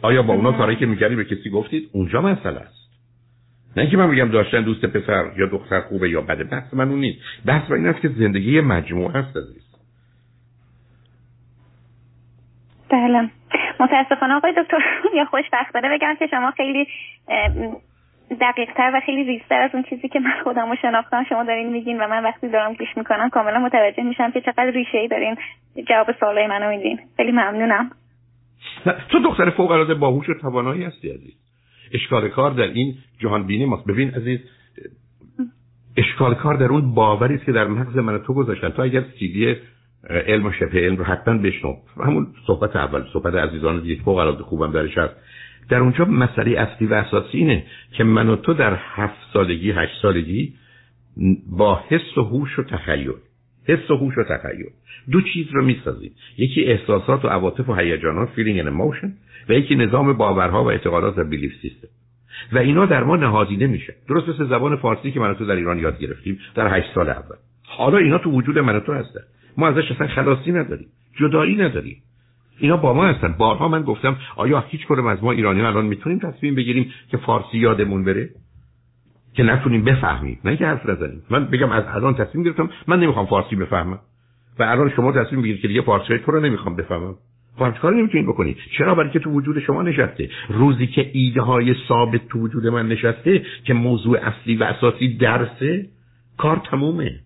[0.01, 2.77] آیا با اونا کاری که می‌کردی به کسی گفتید؟ اونجا مسئله است.
[3.77, 6.99] نه که من میگم داشتن دوست پسر یا دختر خوبه یا بده بحث من اون
[6.99, 7.19] نیست.
[7.45, 9.67] بحث این است که زندگی مجموعه هست عزیز.
[12.89, 13.29] بله.
[13.79, 14.77] متاسفانه آقای دکتر
[15.15, 16.87] یا خوشبختانه بگم که شما خیلی
[18.35, 21.69] دقیق تر و خیلی ریزتر از اون چیزی که من خودم رو شناختم شما دارین
[21.69, 25.35] میگین و من وقتی دارم گوش می‌کنم کاملا متوجه میشم که چقدر ریشه ای دارین
[25.89, 26.99] جواب سوالای منو میدین.
[27.17, 27.89] خیلی ممنونم.
[29.09, 31.33] تو دختر فوق العاده باهوش و توانایی هستی عزیز.
[31.93, 33.87] اشکال کار در این جهان بینی ماست.
[33.87, 34.39] ببین عزیز
[35.97, 38.69] اشکال کار در اون باوری است که در مغز من تو گذاشتن.
[38.69, 39.55] تو اگر سیدی
[40.09, 41.75] علم و شبه علم رو حتما بشنو.
[42.05, 45.15] همون صحبت اول صحبت عزیزان دیگه فوق العاده خوبم درش هست.
[45.69, 50.01] در اونجا مسئله اصلی و اساسی اینه که من و تو در هفت سالگی هشت
[50.01, 50.53] سالگی
[51.49, 53.13] با حس و هوش و تخیل
[53.67, 54.65] حس و هوش و تخیل.
[55.12, 56.12] دو چیز رو می‌سازیم.
[56.38, 59.08] یکی احساسات و عواطف و هیجانات feeling and emotion
[59.49, 61.88] و یکی نظام باورها و اعتقادات و بیلیف سیستم
[62.53, 63.95] و اینا در ما نهادینه میشه.
[64.10, 67.36] درست مثل زبان فارسی که من تو در ایران یاد گرفتیم در هشت سال اول.
[67.63, 69.19] حالا اینا تو وجود من تو هستن.
[69.58, 70.88] ما ازش اصلا خلاصی نداریم.
[71.19, 72.01] جدایی نداریم.
[72.59, 73.35] اینا با ما هستن.
[73.37, 77.57] بارها من گفتم آیا هیچ کدوم از ما ایرانی الان می‌تونیم تصمیم بگیریم که فارسی
[77.57, 78.29] یادمون بره؟
[79.33, 80.39] که نتونیم بفهمیم.
[80.45, 81.23] نه که حرف نزنیم.
[81.29, 83.99] من بگم از الان تصمیم گرفتم من نمی‌خوام فارسی بفهمم.
[84.59, 87.15] و الان شما تصمیم بگیرید که دیگه فارسی تو رو نمی‌خوام بفهمم.
[87.57, 91.75] خب کار نمی‌تونید بکنید چرا برای که تو وجود شما نشسته؟ روزی که ایده های
[91.87, 95.89] ثابت تو وجود من نشسته که موضوع اصلی و اساسی درسه
[96.37, 97.19] کار تمومه.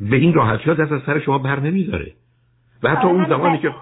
[0.00, 2.12] به این راحتی ها دست از سر شما بر نمی‌ذاره.
[2.82, 3.74] و حتی اون زمانی که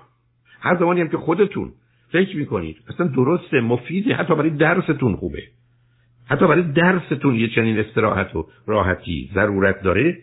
[0.60, 1.72] هر زمانی هم که خودتون
[2.12, 5.42] فکر می‌کنید اصلا درسته مفیده حتی برای درستون خوبه.
[6.26, 10.18] حتی برای درستون یه چنین استراحت و راحتی ضرورت داره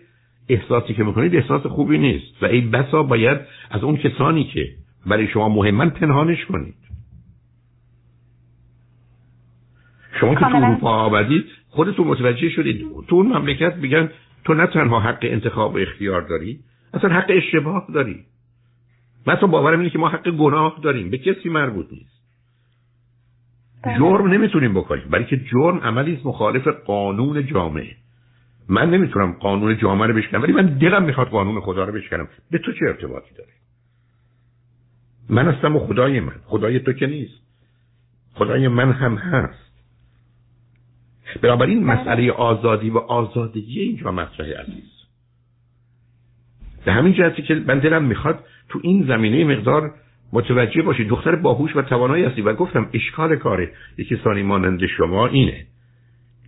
[0.49, 2.43] احساسی که می‌کنید احساس خوبی نیست.
[2.43, 3.39] و این بسا باید
[3.71, 4.67] از اون کسانی که
[5.05, 6.75] برای شما مهمن پنهانش کنید.
[10.19, 12.85] شما که تو اروپا آمدید خودتون متوجه شدید.
[13.07, 14.09] تو اون مملکت میگن
[14.45, 16.59] تو نه تنها حق انتخاب و اختیار داری
[16.93, 18.25] اصلا حق اشتباه داری.
[19.25, 21.09] من تو باورم اینه که ما حق گناه داریم.
[21.09, 22.21] به کسی مربوط نیست.
[23.83, 23.97] بله.
[23.97, 27.95] جرم نمی‌تونیم بکنیم برای که جرم عملی مخالف قانون جامعه.
[28.69, 32.27] من نمی‌تونم قانون جامعه رو بشکنم ولی من دلم می‌خواد قانون خدا رو بشکنم.
[32.51, 33.49] به تو چه ارتباطی داره؟
[35.29, 36.35] من هستم و خدای من.
[36.45, 37.41] خدای تو که نیست.
[38.33, 39.71] خدای من هم هست.
[41.41, 42.01] بنابراین بله.
[42.01, 45.00] مسئله آزادی و آزادگی اینجا مطرح عزیز.
[46.85, 48.39] به همین جهتی که من دلم می‌خواد
[48.69, 49.91] تو این زمینه مقدار
[50.33, 52.41] متوجه باشید دختر باهوش و توانایی هستی.
[52.41, 55.65] و گفتم اشکال کاره یکی کسانی مانند شما اینه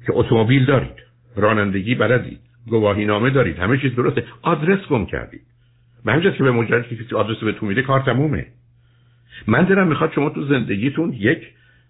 [0.06, 1.04] که اتومبیل دارید
[1.36, 4.24] رانندگی بلدید گواهی نامه دارید همه چیز درسته.
[4.42, 5.42] آدرس گم کردید
[6.06, 8.46] به همین که به مجرد که کسی آدرس به تو میده کار تمومه.
[9.48, 11.48] من دلم می‌خواد شما تو زندگیتون یک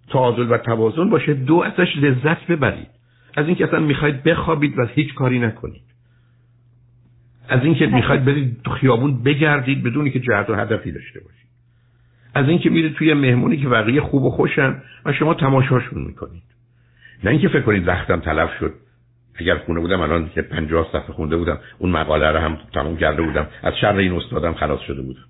[0.10, 1.34] تعادل و توازن باشه.
[1.34, 2.88] دو ازش لذت ببرید.
[3.38, 5.93] از اینکه اصلا می‌خواید بخوابید و هیچ کاری نکنید.
[7.50, 11.48] از اینکه می‌خواید برید تو خیابون بگردید بدونی که جهت و هدفی داشته باشید.
[12.36, 16.44] از اینکه میرید توی مهمونی که بقیه خوب و خوشن و شما تماشاشون می‌کنید.
[17.24, 18.74] نه اینکه فکر کنید وقتم تلف شد.
[19.36, 23.22] اگر خونه بودم الان که 50 صفحه خونده بودم اون مقاله رو هم تموم کرده
[23.22, 23.48] بودم.
[23.64, 25.24] از شر این استادم خلاص شده بودم.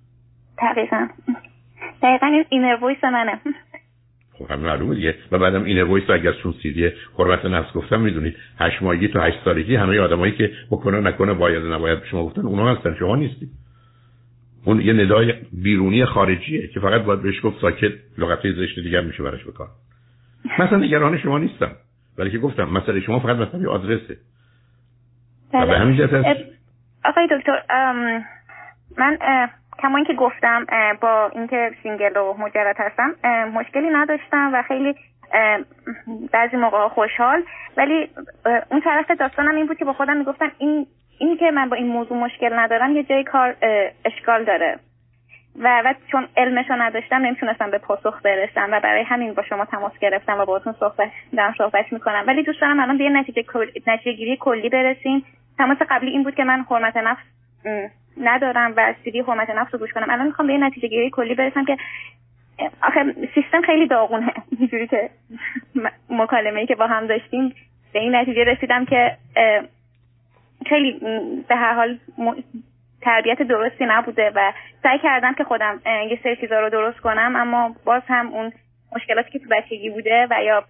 [0.62, 1.08] دقیقا.
[2.04, 3.40] دقیقا این voice منه.
[4.38, 5.16] خب همین معلومه دیگه.
[5.32, 8.36] و بعدم این voice اگر چون سیدی حرمت نفس گفتم می‌دونید.
[8.60, 12.76] هشت ماهگی تا هشت سالگی همه آدمایی که بکنه نکنه باید نباید شما گفتن اونا
[12.76, 12.96] هستن.
[13.00, 13.50] شما نیستید.
[14.66, 17.92] اون یه ندای بیرونی خارجیه که فقط باید بهش گفت ساکت.
[18.18, 19.68] لغتای زشت دیگر میشه براش بکار.
[20.60, 21.72] مثلا نگران شما نیستم.
[22.18, 24.18] ولی که گفتم مسئله شما فقط مثلا آدرسه.
[25.54, 26.38] و به همین جهت
[27.06, 27.62] آقای دکتر
[28.98, 29.18] من
[29.80, 30.66] کما اینکه گفتم
[31.02, 33.16] با اینکه single و مجرد هستم
[33.54, 34.96] مشکلی نداشتم و خیلی
[36.34, 37.44] بعضی موقع خوشحال.
[37.78, 38.10] ولی
[38.72, 40.88] اون طرف داستانم این بود که با خودم می‌گفتم این
[41.20, 43.56] این که من با این موضوع مشکل ندارم یه جای کار
[44.06, 44.80] اشکال داره.
[45.60, 50.00] و و چون علمشو نداشتم نمی‌تونستم به پاسخ برسم و برای همین با شما تماس
[50.00, 52.24] گرفتم و باهاتون صحبت دارم صحبت می‌کنم.
[52.28, 53.44] ولی دوست دارم الان به یه نتیجه,
[53.88, 55.26] نتیجه گیری کلی برسیم.
[55.58, 57.24] تماس قبلی این بود که من حرمت نفس
[58.18, 60.10] ندارم و سیدی حرمت نفس رو گوش کنم.
[60.10, 61.78] الان می‌خوام به یه نتیجه گیری کلی برسم که
[62.82, 64.34] آخه سیستم خیلی داغونه.
[64.60, 65.10] اینجوری که
[66.10, 67.56] مکالمه ای که با هم داشتیم
[67.94, 69.18] به این نتیجه رسیدم که
[70.70, 71.00] خیلی
[71.48, 71.98] به هر حال
[73.02, 77.76] تربیت درستی نبوده و سعی کردم که خودم یه سری چیزا رو درست کنم اما
[77.86, 78.52] باز هم اون
[78.96, 80.64] مشکلاتی که تو بچگی بوده و یا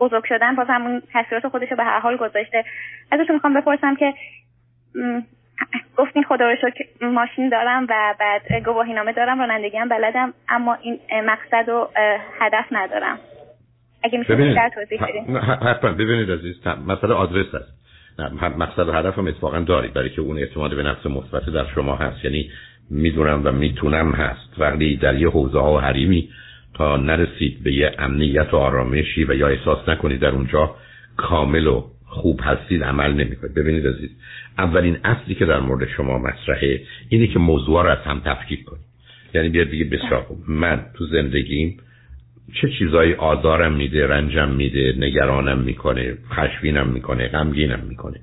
[0.00, 2.64] بزرگ شدن باز هم اون تاثیرات خودش رو به هر حال گذاشته.
[3.12, 4.14] ازتون می‌خوام بپرسم که
[5.96, 10.74] گفتین خدا رو شکر ماشین دارم و بعد گواهی نامه دارم رانندگی هم بلدم اما
[10.74, 11.88] این مقصد و
[12.40, 13.18] هدف ندارم.
[14.02, 15.36] اگه میشه بیشتر توضیح بدین.
[15.36, 15.92] حتما.
[15.92, 17.74] ببینید عزیز مسئله آدرس هست
[18.58, 21.96] مقصد و هدف هم اتفاقا دارید برای که اون اعتماد به نفس مثبت در شما
[21.96, 22.24] هست.
[22.24, 22.50] یعنی
[22.90, 24.58] می‌دونم و می‌تونم هست.
[24.58, 26.28] وقتی در یه حوزه ها و حریمی
[26.74, 30.76] تا نرسید به یه امنیت و آرامشی و یا احساس نکنید در اونجا
[31.16, 33.54] کامل و خوب هستید عمل نمی‌کنید.
[33.54, 34.10] ببینید عزیز
[34.58, 38.84] اولین اصلی که در مورد شما مطرحه اینه که موضوع رو از هم تفکیک کنید.
[39.34, 41.76] یعنی بیاد بگید بسیار من تو زندگیم
[42.60, 48.20] چه چیزایی آزارم میده رنجم میده نگرانم می‌کنه خشبینم می‌کنه غمگینم می‌کنه.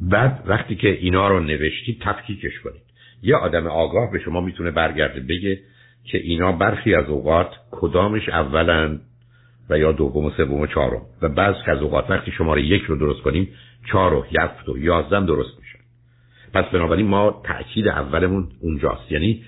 [0.00, 2.82] بعد وقتی که اینا رو نوشتی تفکیکش کنید.
[3.22, 5.60] یه آدم آگاه به شما می‌تونه برگرده بگه
[6.04, 8.98] که اینا برخی از اوقات کدامش اولا
[9.70, 11.02] و یا دوم و سوم و چهارم.
[11.22, 13.48] و بعض از اوقات وقتی شماره یک رو درست کنیم
[13.92, 15.78] چهار و هفت و یازدم درست میشن
[16.54, 19.12] پس بنابراین ما تأکید اولمون اونجاست.
[19.12, 19.42] یعنی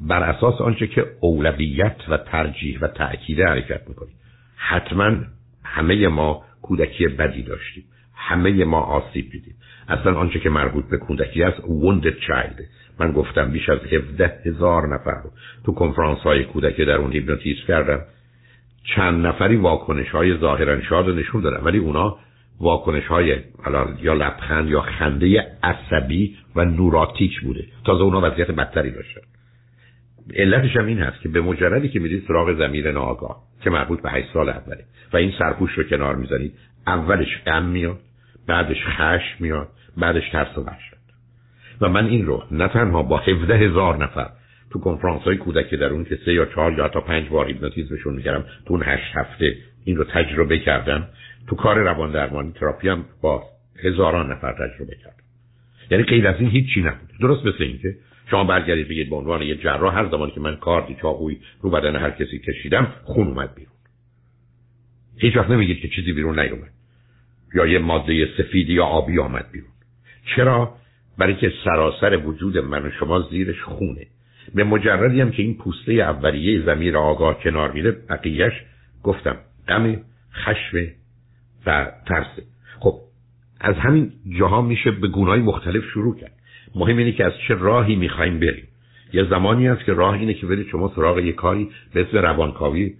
[0.00, 4.14] بر اساس آنچه که اولویت و ترجیح و تأکید حرکت می‌کنیم.
[4.56, 5.16] حتما
[5.64, 7.84] همه ما کودکی بدی داشتیم.
[8.14, 9.54] همه ما آسیب دیدیم.
[9.88, 12.62] اصلا آنچه که مربوط به کودکی است wounded child.
[12.98, 15.30] من گفتم بیش از 17 هزار نفر رو
[15.64, 18.00] تو کنفرانس های کودکی در اون هیپنوتیزم کردم.
[18.84, 22.18] چند نفری واکنش های ظاهرا شاد نشون دادن ولی اونا
[22.60, 23.36] واکنش های
[24.02, 27.64] یا لبخند یا خنده عصبی و نوراتیک بوده.
[27.84, 29.20] تازه اونا وضعیت بدتری داشتن.
[30.36, 34.10] علتش هم این هست که به مجردی که می‌دید سراغ زمیر ناآگاه که مربوط به
[34.10, 36.54] 8 سال اوله و این سرپوش رو کنار می‌زنید
[36.86, 38.00] اولش غم میاد
[38.46, 40.92] بعدش خشم میاد بعدش ترس و وحشت.
[41.80, 44.30] و من این رو نه تنها با 17 هزار نفر
[44.72, 48.14] تو کنفرانس های کودک در اون که سه یا چهار یا تا پنج بار هیپنوتیزمشون
[48.14, 51.08] می‌کردم تو اون هشت هفته این رو تجربه کردم.
[51.48, 53.44] تو کار روان درمانی تراپی هم با
[53.84, 55.22] هزاران نفر تجربه کردم.
[55.90, 57.10] یعنی غیر از این هیچی نبود.
[57.20, 57.96] درست مثل این که
[58.30, 61.96] شما برگردید بگید به عنوان یه جراح هر زمانی که من کاردی چاقویی رو بدن
[61.96, 63.72] هر کسی کشیدم خون اومد بیرون.
[65.18, 66.70] هیچ وقت نمیگید که چیزی بیرون نیومد.
[67.54, 69.70] یا یه ماده سفیدی یا آبی آمد بیرون.
[70.36, 70.74] چرا؟
[71.18, 74.06] برای که سراسر وجود من و شما زیرش خونه.
[74.54, 78.52] به مجردی هم که این پوسته اولیه زمیر آگاه کنار میره بقیهش
[79.02, 79.36] گفتم
[79.68, 79.96] غم
[80.34, 80.86] خشم
[81.66, 82.42] و ترسه
[82.80, 82.94] خب
[83.60, 86.32] از همین جاها میشه به گونای مختلف شروع کرد.
[86.74, 88.68] مهم اینه که از چه راهی می‌خوایم بریم.
[89.12, 92.94] یه زمانی هست که راه اینه که برید شما سراغ یه کاری به اسم روانکاوی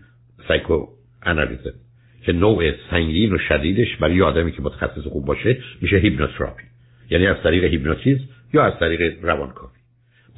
[0.48, 0.87] psychoanalysis
[1.22, 1.74] ه
[2.22, 6.62] که نوع سنگین و شدیدش برای آدمی که متخصص خوب باشه میشه hypnotherapy.
[7.11, 8.24] یعنی از طریق هیپنوتیزم
[8.55, 9.82] یا از طریق روانکاوی.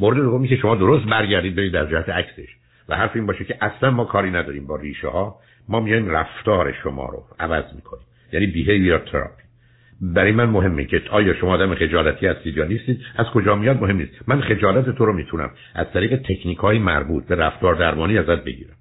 [0.01, 2.49] مورد دومی که شما درست برگردید برید در جهت عکسش.
[2.89, 5.37] و حرف این باشه که اصلا ما کاری نداریم با ریشه ها
[5.69, 8.05] ما میایم رفتار شما رو عوض می‌کنیم.
[8.33, 9.43] یعنی بیهیویر تراپی
[10.01, 13.97] برای من مهمه که آیا شما آدم خجالتی هستید یا نیستید؟ از کجا میاد؟ مهم
[13.97, 14.29] نیست.
[14.29, 18.75] من خجالت تو رو می‌تونم از طریق تکنیک های مربوط به رفتار درمانی ازت بگیرم.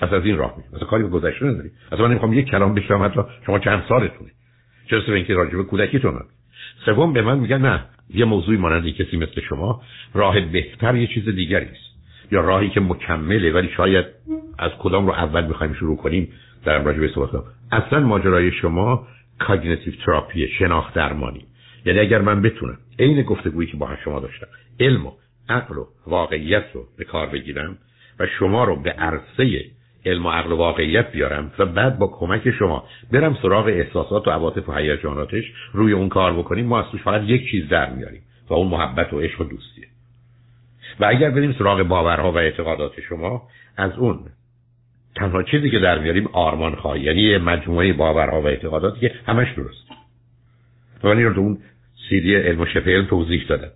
[0.00, 2.74] پس از این راه میرم مثلا کاری به گذشته نداری اصلا من نمی‌خوام یک کلام
[2.74, 4.30] بشنوم حتی شما چند سالتونه.
[4.90, 6.14] به اینکه راجع به کودکیتون
[6.84, 9.82] سوم به من میگن نه یه موضوعی مانند کسی مثل شما
[10.14, 11.90] راه بهتر یه چیز دیگری است.
[12.32, 14.06] یا راهی که مکمله ولی شاید
[14.58, 16.32] از کدام رو اول بخوایم شروع کنیم؟
[16.64, 19.06] در راجع به صحبت اصلا ماجرای شما
[19.38, 21.46] cognitive therapy شناخت درمانی.
[21.86, 24.46] یعنی اگر من بتونم عین گفتگویی که با شما داشتم
[24.80, 25.12] علم و
[25.48, 27.78] عقل و واقعیت رو به کار بگیرم
[28.18, 29.64] و شما رو به عرصه
[30.06, 34.30] علم و عقل و واقعیت بیارم و بعد با کمک شما برم سراغ احساسات و
[34.30, 38.22] عواطف و هیجاناتش روی اون کار بکنیم ما از توش فقط یک چیز در میاریم
[38.48, 39.86] و اون محبت و عشق و دوستیه.
[41.00, 43.42] و اگر بریم سراغ باورها و اعتقادات شما
[43.76, 44.20] از اون
[45.16, 49.90] تنها چیزی که در میاریم آرمان خواهی یعنی مجموعه باورها و اعتقاداتی که همش درست.
[51.04, 51.58] و من رو اون
[52.08, 53.70] سیدی علم و شفه توضیح دادم.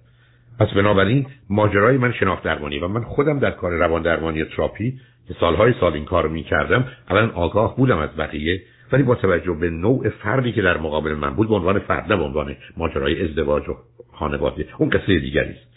[0.61, 5.35] پس بنابراین ماجرای من شناخت درمانی و من خودم در کار روان درمانی تراپی که
[5.41, 9.71] سالهای سال این کار می کردم اولا آگاه بودم از بقیه ولی با توجه به
[9.71, 13.69] نوع فردی که در مقابل من بود به عنوان فرد نه به عنوان ماجرای ازدواج
[13.69, 13.77] و
[14.13, 14.67] خانواده.
[14.79, 15.75] اون قصه دیگری است.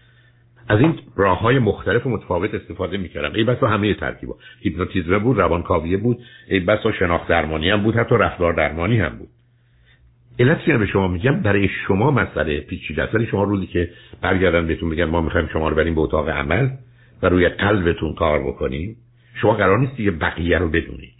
[0.69, 3.33] از این راه های مختلف و متفاوت استفاده می‌کردم.
[3.35, 4.35] ای بس همه ترکیبا.
[4.61, 9.29] هیپنوتیزم بود روانکاویه بود ای بس شناخت درمانی هم بود حتی رفتار درمانی هم بود.
[10.39, 13.15] علت به شما میگم؟ برای شما مسئله پیچیده است.
[13.15, 13.89] ولی شما روزی که
[14.21, 16.69] برگردن بهتون بگن ما می‌خوایم شما رو بریم به اتاق عمل
[17.23, 18.97] و روی قلبتون کار بکنیم
[19.41, 21.17] شما قرار نیست دیگه بقیه رو بدونید.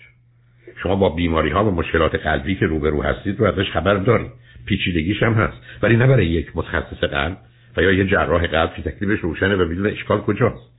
[0.84, 4.32] شما با بیماری ها و مشکلات قلبی که روبرو هستید رو ازش خبر دارید.
[4.66, 5.58] پیچیدگیش هم هست.
[5.82, 7.38] ولی نه برای یک متخصص قلب
[7.78, 10.78] و یا یه جراح قلب که تکلیفش روشنه و می‌دونه اشکال کجاست.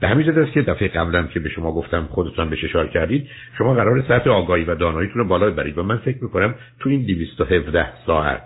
[0.00, 3.28] به همین جهت است که دفعه قبلم که به شما گفتم خودتون بهش اشاره کردید
[3.58, 7.06] شما قرار سطح آگاهی و داناییتون رو بالا ببرید و من فکر می‌کنم تو این
[7.06, 8.42] 217 ساعت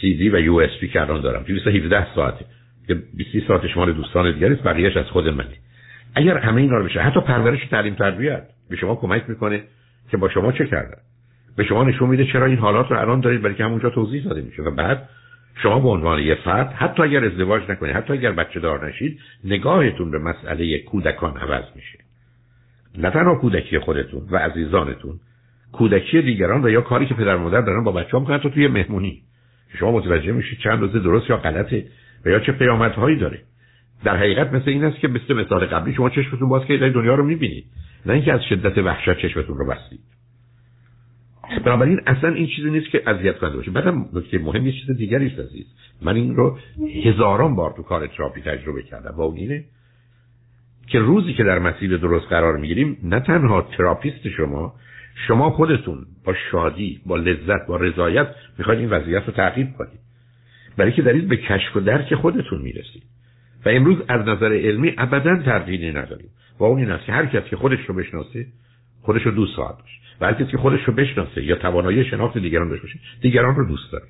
[0.00, 2.44] سی دی و USB که الان دارم 217 ساعته.
[2.88, 5.56] که 20 ساعت شما دوستان دیگری است بقیه‌اش از خود منه.
[6.14, 9.62] اگر همه اینا رو بشه حتی پرورش تعلیم تربیت به شما کمک می‌کنه
[10.10, 10.98] که با شما چه کردن؟
[11.56, 14.42] به شما نشون میده چرا این حالات رو الان دارید برای که همونجا توضیح داده
[14.42, 14.62] میشه.
[14.62, 15.08] و بعد
[15.62, 20.10] شما به عنوان یه فرد حتی اگر ازدواج نکنید حتی اگر بچه دار نشید نگاهتون
[20.10, 21.98] به مسئله کودکان عوض میشه.
[22.98, 25.20] نه تنها کودکی خودتون و عزیزانتون
[25.72, 28.38] کودکی دیگران و یا کاری که پدر مادر دارن با بچه ها می‌کنن.
[28.38, 29.22] تو توی مهمونی.
[29.78, 31.84] شما متوجه میشید چند روزه درست یا غلطه
[32.24, 33.38] و یا چه پیامدهایی داره.
[34.04, 37.24] در حقیقت مثل این است که مثل مثال قبلی شما چشمتون باز که دنیا رو
[37.24, 37.64] می‌بینید.
[38.06, 40.00] نه اینکه از شدت وحشت چشمتون رو بستید.
[41.64, 43.70] بنابراین اصلا این چیزی نیست که اذیت کننده باشه.
[43.70, 45.66] بعدم نکته مهم یه چیز دیگری است عزیز.
[46.02, 46.58] من این رو
[47.04, 49.64] هزاران بار تو کار تراپی تجربه کردم و اون
[50.86, 54.74] که روزی که در مسیر درست قرار می‌گیریم نه تنها therapist شما
[55.26, 60.00] شما خودتون با شادی با لذت با رضایت می‌خواید این وضعیت رو تعقیب کنید.
[60.76, 63.02] برای که دارید به کشف و درک خودتون می‌رسید.
[63.70, 66.28] امروز از نظر علمی ابدا تردیدی نداریم.
[66.58, 68.46] و اون این است که هر کسی که خودش رو بشناسه
[69.02, 70.00] خودش رو دوست خواهد داشت.
[70.20, 73.68] و هر کسی که خودش رو بشناسه یا توانایی شناخت دیگران داشته باشه دیگران رو
[73.68, 74.04] دوست داره.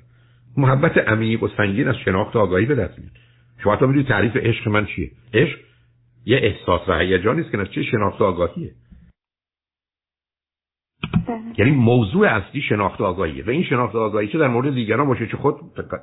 [0.57, 3.11] محبت عمیق و سنگین از شناخت آگاهی به دست میاد.
[3.63, 5.57] شما تا می‌دونید تعریف عشق من چیه؟ عشق
[6.25, 8.71] یه احساس و هیجانی است که چه شناخت و آگاهیه.
[11.57, 15.37] یعنی موضوع اصلی شناخت آگاهیه و این شناخت آگاهی چه در مورد دیگران باشه چه
[15.37, 15.55] خود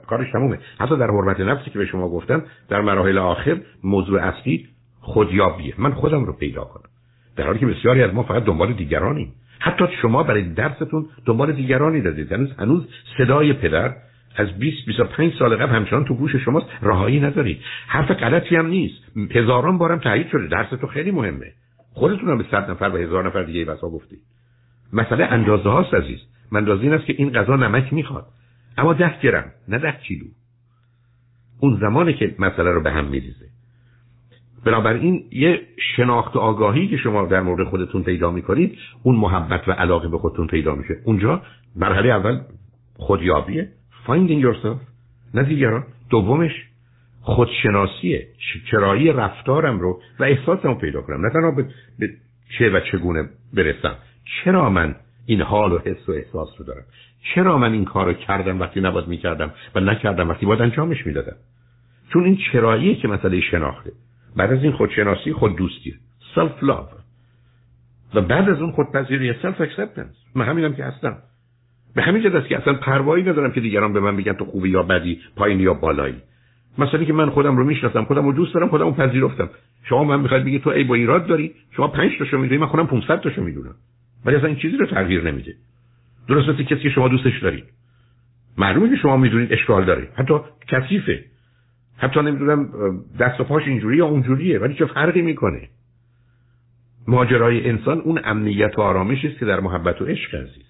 [0.07, 0.59] کارش تمومه.
[0.79, 4.69] حتی در حرمت نفسی که به شما گفتم در مراحل آخر موضوع اصلی
[5.01, 5.75] خودیابیه.
[5.79, 6.91] من خودم رو پیدا کنم.
[7.37, 9.33] در حالی که بسیاری از ما فقط دنبال دیگرانیم.
[9.59, 12.33] حتی شما برای درستون دنبال دیگرانی دادید.
[12.33, 12.89] هنوز هنوز
[13.19, 13.95] صدای پدر
[14.37, 17.61] از 20 25 سال قبل همچنان تو گوش شماست راهایی ندارید.
[17.87, 19.03] حرف غلطی هم نیست.
[19.31, 20.47] هزاران بارم تایید شده.
[20.47, 21.53] درس تو خیلی مهمه.
[21.95, 24.19] خودتون هم به 100 نفر و هزار نفر دیگه بسا گفتید.
[24.93, 26.19] مسئله اندازه هاست عزیز.
[26.53, 28.27] من این است که این غذا نمک می‌خواد.
[28.79, 30.25] اما ده گرم نه ده کیلو.
[31.61, 33.47] اون زمانی که مسئله رو به هم میریزه.
[34.65, 35.61] بنابراین یه
[35.97, 40.47] شناخت آگاهی که شما در مورد خودتون پیدا می‌کنید اون محبت و علاقه به خودتون
[40.47, 40.97] پیدا میشه.
[41.05, 41.43] اونجا
[41.77, 42.41] مرحله اول
[42.97, 43.69] خودیابیه.
[44.07, 44.79] Finding yourself.
[45.35, 45.85] نه دیگران.
[46.11, 46.53] دومش
[47.21, 48.19] خودشناسی
[48.71, 51.27] چرایی رفتارم رو و احساسم رو پیدا کنم.
[51.27, 51.67] نه تنها به
[52.59, 53.97] چه و چگونه برسم.
[54.27, 54.95] چرا من
[55.27, 56.85] این حال و حس و احساس رو دارم؟
[57.35, 61.37] چرا من این کار رو کردم وقتی نباید می‌کردم و نکردم وقتی باید انجامش می‌دادم؟
[62.13, 63.93] چون این چراییه که مسئله شناخته.
[64.37, 65.95] بعد از این خودشناسی خود دوستی
[66.35, 66.87] سلف لاو
[68.15, 71.17] و بعد از اون خودپذیری self-acceptance من همینم که هستم.
[71.95, 74.69] به همین جهت است که اصلا پروایی ندارم که دیگران به من بگن تو خوبی
[74.69, 76.23] یا بدی پایین یا بالایی.
[76.79, 79.51] مثلا که من خودم رو می‌شناسم خودم رو دوست دارم خودم رو پذیرفتم.
[79.85, 82.87] شما من می‌خواید بگید تو عیب یا ایراد داری؟ شما 5 تاشو می‌دونی من خودم
[82.87, 83.75] 500 تاشو می‌دونم.
[84.27, 85.55] ولی اصلا این چیزی رو تغییر نمیده.
[86.29, 87.65] درست است کسی که شما دوستش دارید
[88.59, 90.09] معلومه که شما می‌دونید اشکال داره.
[90.15, 90.35] حتی
[90.69, 91.25] کثیفه.
[91.97, 92.69] حتی نمی‌دونم
[93.21, 95.69] دست و پاش اینجوری یا اونجوریه ولی چه فرقی می‌کنه؟
[97.09, 100.67] ماجرای انسان اون امنیت و آرامش است که در محبت و عشق عزیز.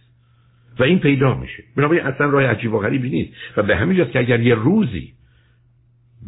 [0.78, 1.64] و این پیدا میشه.
[1.76, 3.32] بنابراین اصلا راه عجیب و غریبی نیست.
[3.56, 5.12] و به همین جاست که اگر یه روزی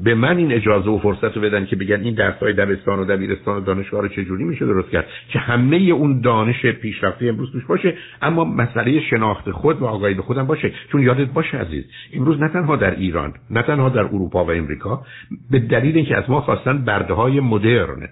[0.05, 3.05] به من این اجازه و فرصت رو بدن که بگن این درس های دبستان و
[3.05, 7.65] دبیرستان و دانشگاه رو چجوری میشه درست کرد؟ که همه اون دانش پیشرفته امروز توش
[7.65, 10.73] باشه اما مسئله شناخت خود و آگاهی به خودم باشه.
[10.93, 11.85] چون یادت باشه عزیز
[12.15, 15.03] امروز نه تنها در ایران نه تنها در اروپا و امریکا
[15.51, 18.09] به دلیل اینکه از ما خواستن برده های مدرن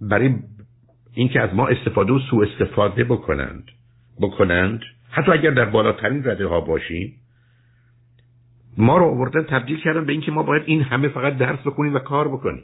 [0.00, 0.34] برای
[1.14, 3.64] اینکه از ما استفاده و سوء استفاده بکنند
[4.20, 7.12] بکنند حتی اگر در بالاترین رده ها باشیم
[8.78, 11.98] ما رو آوردن تبدیل کردن به اینکه ما باید این همه فقط درس بخونیم و
[11.98, 12.62] کار بکنیم.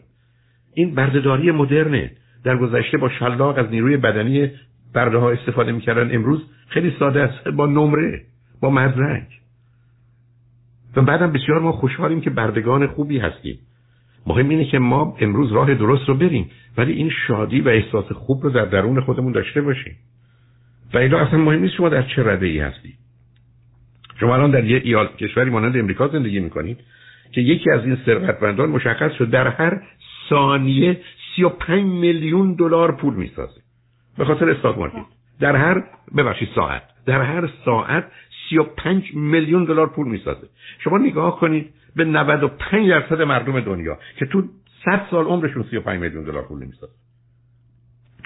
[0.75, 2.11] این بردهداری مدرنه.
[2.45, 4.51] در گذشته با شلاق از نیروی بدنی
[4.95, 6.15] برده ها استفاده می‌کردن.
[6.15, 7.49] امروز خیلی ساده است.
[7.49, 8.23] با نمره
[8.61, 9.29] با مدرک.
[10.97, 13.59] و بعدم بسیار ما خوشحالیم که بردگان خوبی هستیم.
[14.27, 16.51] مهم اینه که ما امروز راه درست رو بریم.
[16.77, 19.97] ولی این شادی و احساس خوب رو در درون خودمون داشته باشیم.
[20.95, 23.06] و اصلا مهم نیست شما در چه رده ای هستید.
[24.21, 26.79] شما الان در یه ایال کشوری مانند امریکا زندگی می‌کنید
[27.33, 29.83] که یکی از این ثروتمندان مشخص شد در هر
[30.29, 31.01] ثانیه
[31.37, 33.61] 35 میلیون دلار پول می‌سازه.
[34.19, 35.07] به خاطر استاک مارکت
[35.41, 35.85] در هر
[36.17, 36.83] ببخشید ساعت.
[37.07, 38.05] در هر ساعت
[38.51, 40.49] 35 میلیون دلار پول می‌سازه.
[40.79, 44.43] شما نگاه کنید به 95 درصد مردم دنیا که تو
[44.85, 46.93] 100 سال عمرشون 35 میلیون دلار پول نمی‌سازه.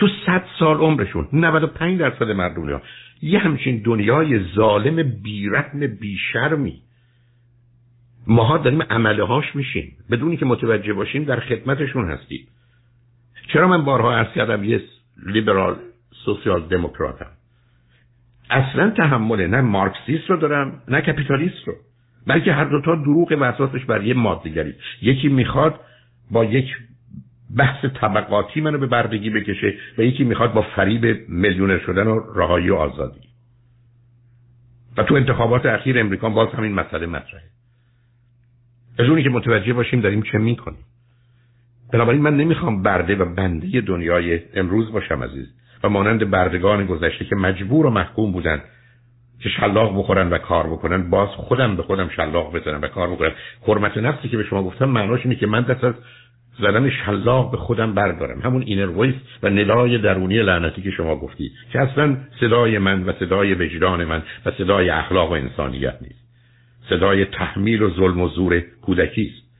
[0.01, 2.82] تو 100 سال عمرشون 95 درصد مردم دنیا
[3.22, 6.82] یه همچین دنیای ظالم بیرحم بیشرمی.
[8.26, 9.96] ماها داریم عمله هاش میشیم.
[10.11, 12.48] بدونی که متوجه باشیم در خدمتشون هستیم.
[13.53, 14.82] چرا من بارها عرض کردم یه
[15.26, 15.76] لیبرال
[16.24, 17.30] سوسیال دموکراتم؟
[18.51, 21.74] اصلا تحمل نه مارکسیست رو دارم نه کپیتالیست رو.
[22.26, 24.74] بلکه هر دوتا دروغ و اساسش بر یه مادهگری.
[25.03, 25.80] یکی می‌خواد
[26.30, 26.66] با یک
[27.57, 32.70] بحث طبقاتی منو به بردگی بکشه و یکی می‌خواد با فریب میلیونر شدن و رهایی
[32.70, 33.20] و آزادی.
[34.96, 37.51] و تو انتخابات اخیر امریکا باز همین مسئله مطرحه.
[38.98, 40.84] از اونی که متوجه باشیم داریم چه می‌کنیم.
[41.92, 45.46] بنابراین من نمی‌خوام برده و بنده دنیای امروز باشم عزیز
[45.84, 48.62] و مانند بردگان گذشته که مجبور و محکوم بودن
[49.40, 53.32] که شلاق بخورن و کار بکنن باز خودم به خودم شلاق بزنم و کار بکنم.
[53.66, 55.94] حرمت نفسی که به شما گفتم معناش اینه که من دست از
[56.61, 58.40] زدن شلاق به خودم بردارم.
[58.40, 61.50] همون اینر ویس و ندای درونی لعنتی که شما گفتی.
[61.72, 66.20] که اصلا صدای من و صدای وجدان من و صدای اخلاق و انسانیت نیست.
[66.88, 69.50] صدای تحمیل و ظلم و زور کودکی است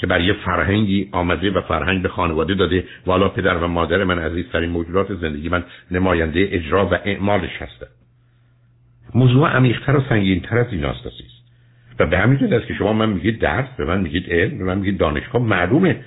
[0.00, 2.84] که برای فرهنگی آمده و فرهنگ به خانواده داده.
[3.06, 7.90] والا پدر و مادر من عزیزترین موجودات زندگی من نماینده اجرا و اعمالش هستند
[9.14, 11.06] موضوع عمیقتر و سنگینتر از این است.
[11.98, 14.78] و به همین است که شما من میگید درس به من میگید علم به من
[14.78, 16.04] میگید دانشگاه معلومه.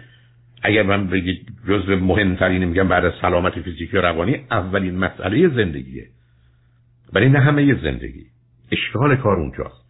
[0.62, 6.08] اگر من بگید جزء مهمترین میگم بعد از سلامت فیزیکی و روانی اولین مسئله زندگیه.
[7.14, 8.26] ولی نه همه زندگی.
[8.72, 9.86] اشکال کار اونجاست.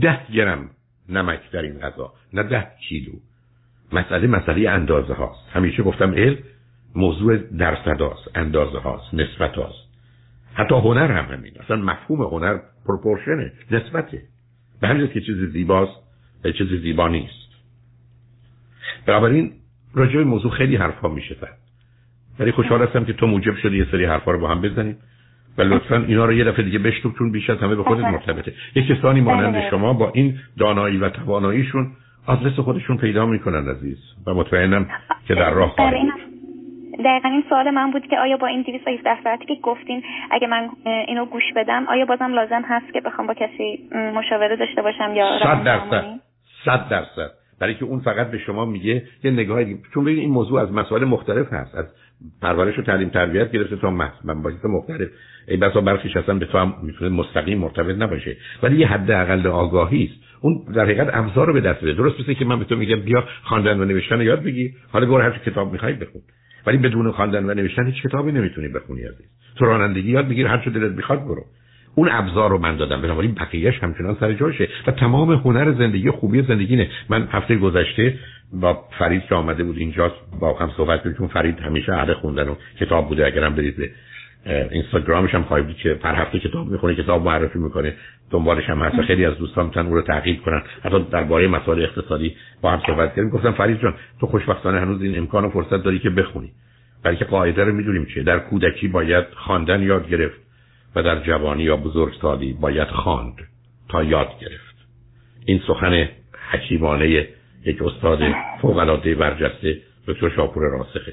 [0.00, 0.70] ده گرم
[1.08, 3.12] نمک در این غذا نه ده کیلو.
[3.92, 6.38] مسئله مسئله اندازه هاست همیشه گفتم علم
[6.94, 9.90] موضوع درصد هاست اندازه هاست نسبت هاست
[10.54, 11.52] حتی هنر هم همین.
[11.60, 14.22] اصلا مفهوم هنر پروپورشنه نسبته.
[14.80, 16.00] به همین که چیز زیباست
[16.44, 17.50] و چیز زیبا نیست.
[19.06, 19.52] بنابراین
[19.94, 21.56] راجع به موضوع خیلی حرفا میشه زد
[22.38, 24.96] ولی خوشحال هستم که تو موجب شدی یه سری حرفا رو با هم بزنیم.
[25.58, 28.52] و لطفا اینا رو یه دفعه دیگه بشتو چون بیش از همه به خودت مرتبطه.
[28.74, 31.90] یک کسانی مانند شما با این دانایی و تواناییشون
[32.26, 33.98] آدرس خودشون پیدا می‌کنن عزیز.
[34.26, 34.86] و مطمئنم
[35.28, 36.12] که در راه خواهیم
[37.04, 40.68] دقیقا این سوال من بود که آیا با این 217 ساعتی که گفتین اگه من
[41.08, 45.38] اینو گوش بدم آیا بازم لازم هست که بخوام با کسی مشاوره داشته باشم یا
[45.42, 46.04] صد درصد.
[46.64, 47.30] صد درصد.
[47.60, 51.04] برای که اون فقط به شما میگه یه نگاه چون ببینید این موضوع از مسائل
[51.04, 51.74] مختلف هست.
[51.74, 51.86] از
[52.42, 53.90] پرورش و تعلیم تربیت گرفته تا
[54.24, 55.08] مباحث مختلف.
[55.48, 58.36] ای بسا برخیش اصلا به تو هم می‌تونه مستقیم مرتبط نباشه.
[58.62, 60.24] ولی یه حد اقل آگاهی است.
[60.40, 61.92] اون در حقیقت ابزار رو به دست بده.
[61.92, 65.22] درست مثل که من به تو میگم بیا خواندن و نوشتن یاد بگی حالا برو
[65.22, 66.22] هر کتاب می‌خوای بخون.
[66.66, 69.26] ولی بدون خواندن و نوشتن هیچ کتابی نمی‌تونی بخونی عزیز.
[69.56, 70.46] تو رانندگی یاد بگیر.
[70.46, 71.44] هر چه دلت می‌خواد برو.
[72.00, 73.02] اون ابزار رو من دادم.
[73.02, 74.68] بنابراین بقیهش همچنان سر جاشه.
[74.86, 78.14] و تمام هنر زندگی خوبی زندگی نه من هفته گذشته
[78.52, 81.18] با فرید که آمده بود اینجا با هم صحبت کردیم.
[81.18, 83.26] چون فرید همیشه اهل خوندن و کتاب بوده.
[83.26, 83.90] اگرم برید به
[84.70, 87.94] اینستاگرامش هم خواهید که هر هفته کتاب می‌خونه کتاب معرفی می‌کنه.
[88.30, 89.00] دنبالش هم هست.
[89.00, 90.62] خیلی از دوستان می‌تونن او رو تعقیب کنن.
[90.84, 93.30] حتی درباره مسائل اقتصادی با هم صحبت کردیم.
[93.30, 96.50] گفتم فرید جان تو خوشبختانه هنوز این امکان و فرصت داری که بخونی.
[97.04, 98.22] بلکه قاعده رو می‌دونیم چیه.
[98.22, 100.49] در کودکی باید خواندن یاد گرفت.
[100.94, 103.34] و در جوانی یا بزرگسالی باید خواند
[103.88, 104.76] تا یاد گرفت.
[105.44, 106.08] این سخن
[106.50, 107.28] حکیمانه
[107.64, 108.18] یک استاد
[108.62, 111.12] فوق العاده برجسته دکتر شاپور راسخه.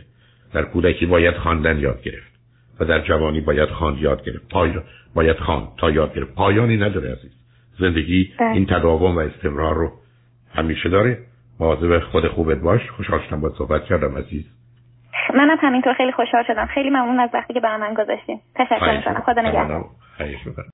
[0.54, 2.32] در کودکی باید خواندن یاد گرفت
[2.80, 4.50] و در جوانی باید خواند یاد گرفت.
[4.50, 4.74] پای
[5.14, 6.34] باید خواند تا یاد گرفت.
[6.34, 7.32] پایانی نداره عزیز.
[7.80, 8.52] زندگی بله.
[8.52, 9.92] این تداوم و استمرار رو
[10.54, 11.18] همیشه داره.
[11.60, 12.82] مواظب خود خوبت باش.
[12.90, 14.46] خوشحال شدم با صحبت کردم عزیز.
[15.34, 16.66] منم همینطور خیلی خوشحال شدم.
[16.66, 19.22] خیلی ممنون از وقتی که برای من گذاشتین تشکر می‌کنم.
[19.26, 19.86] خدا نگهدار.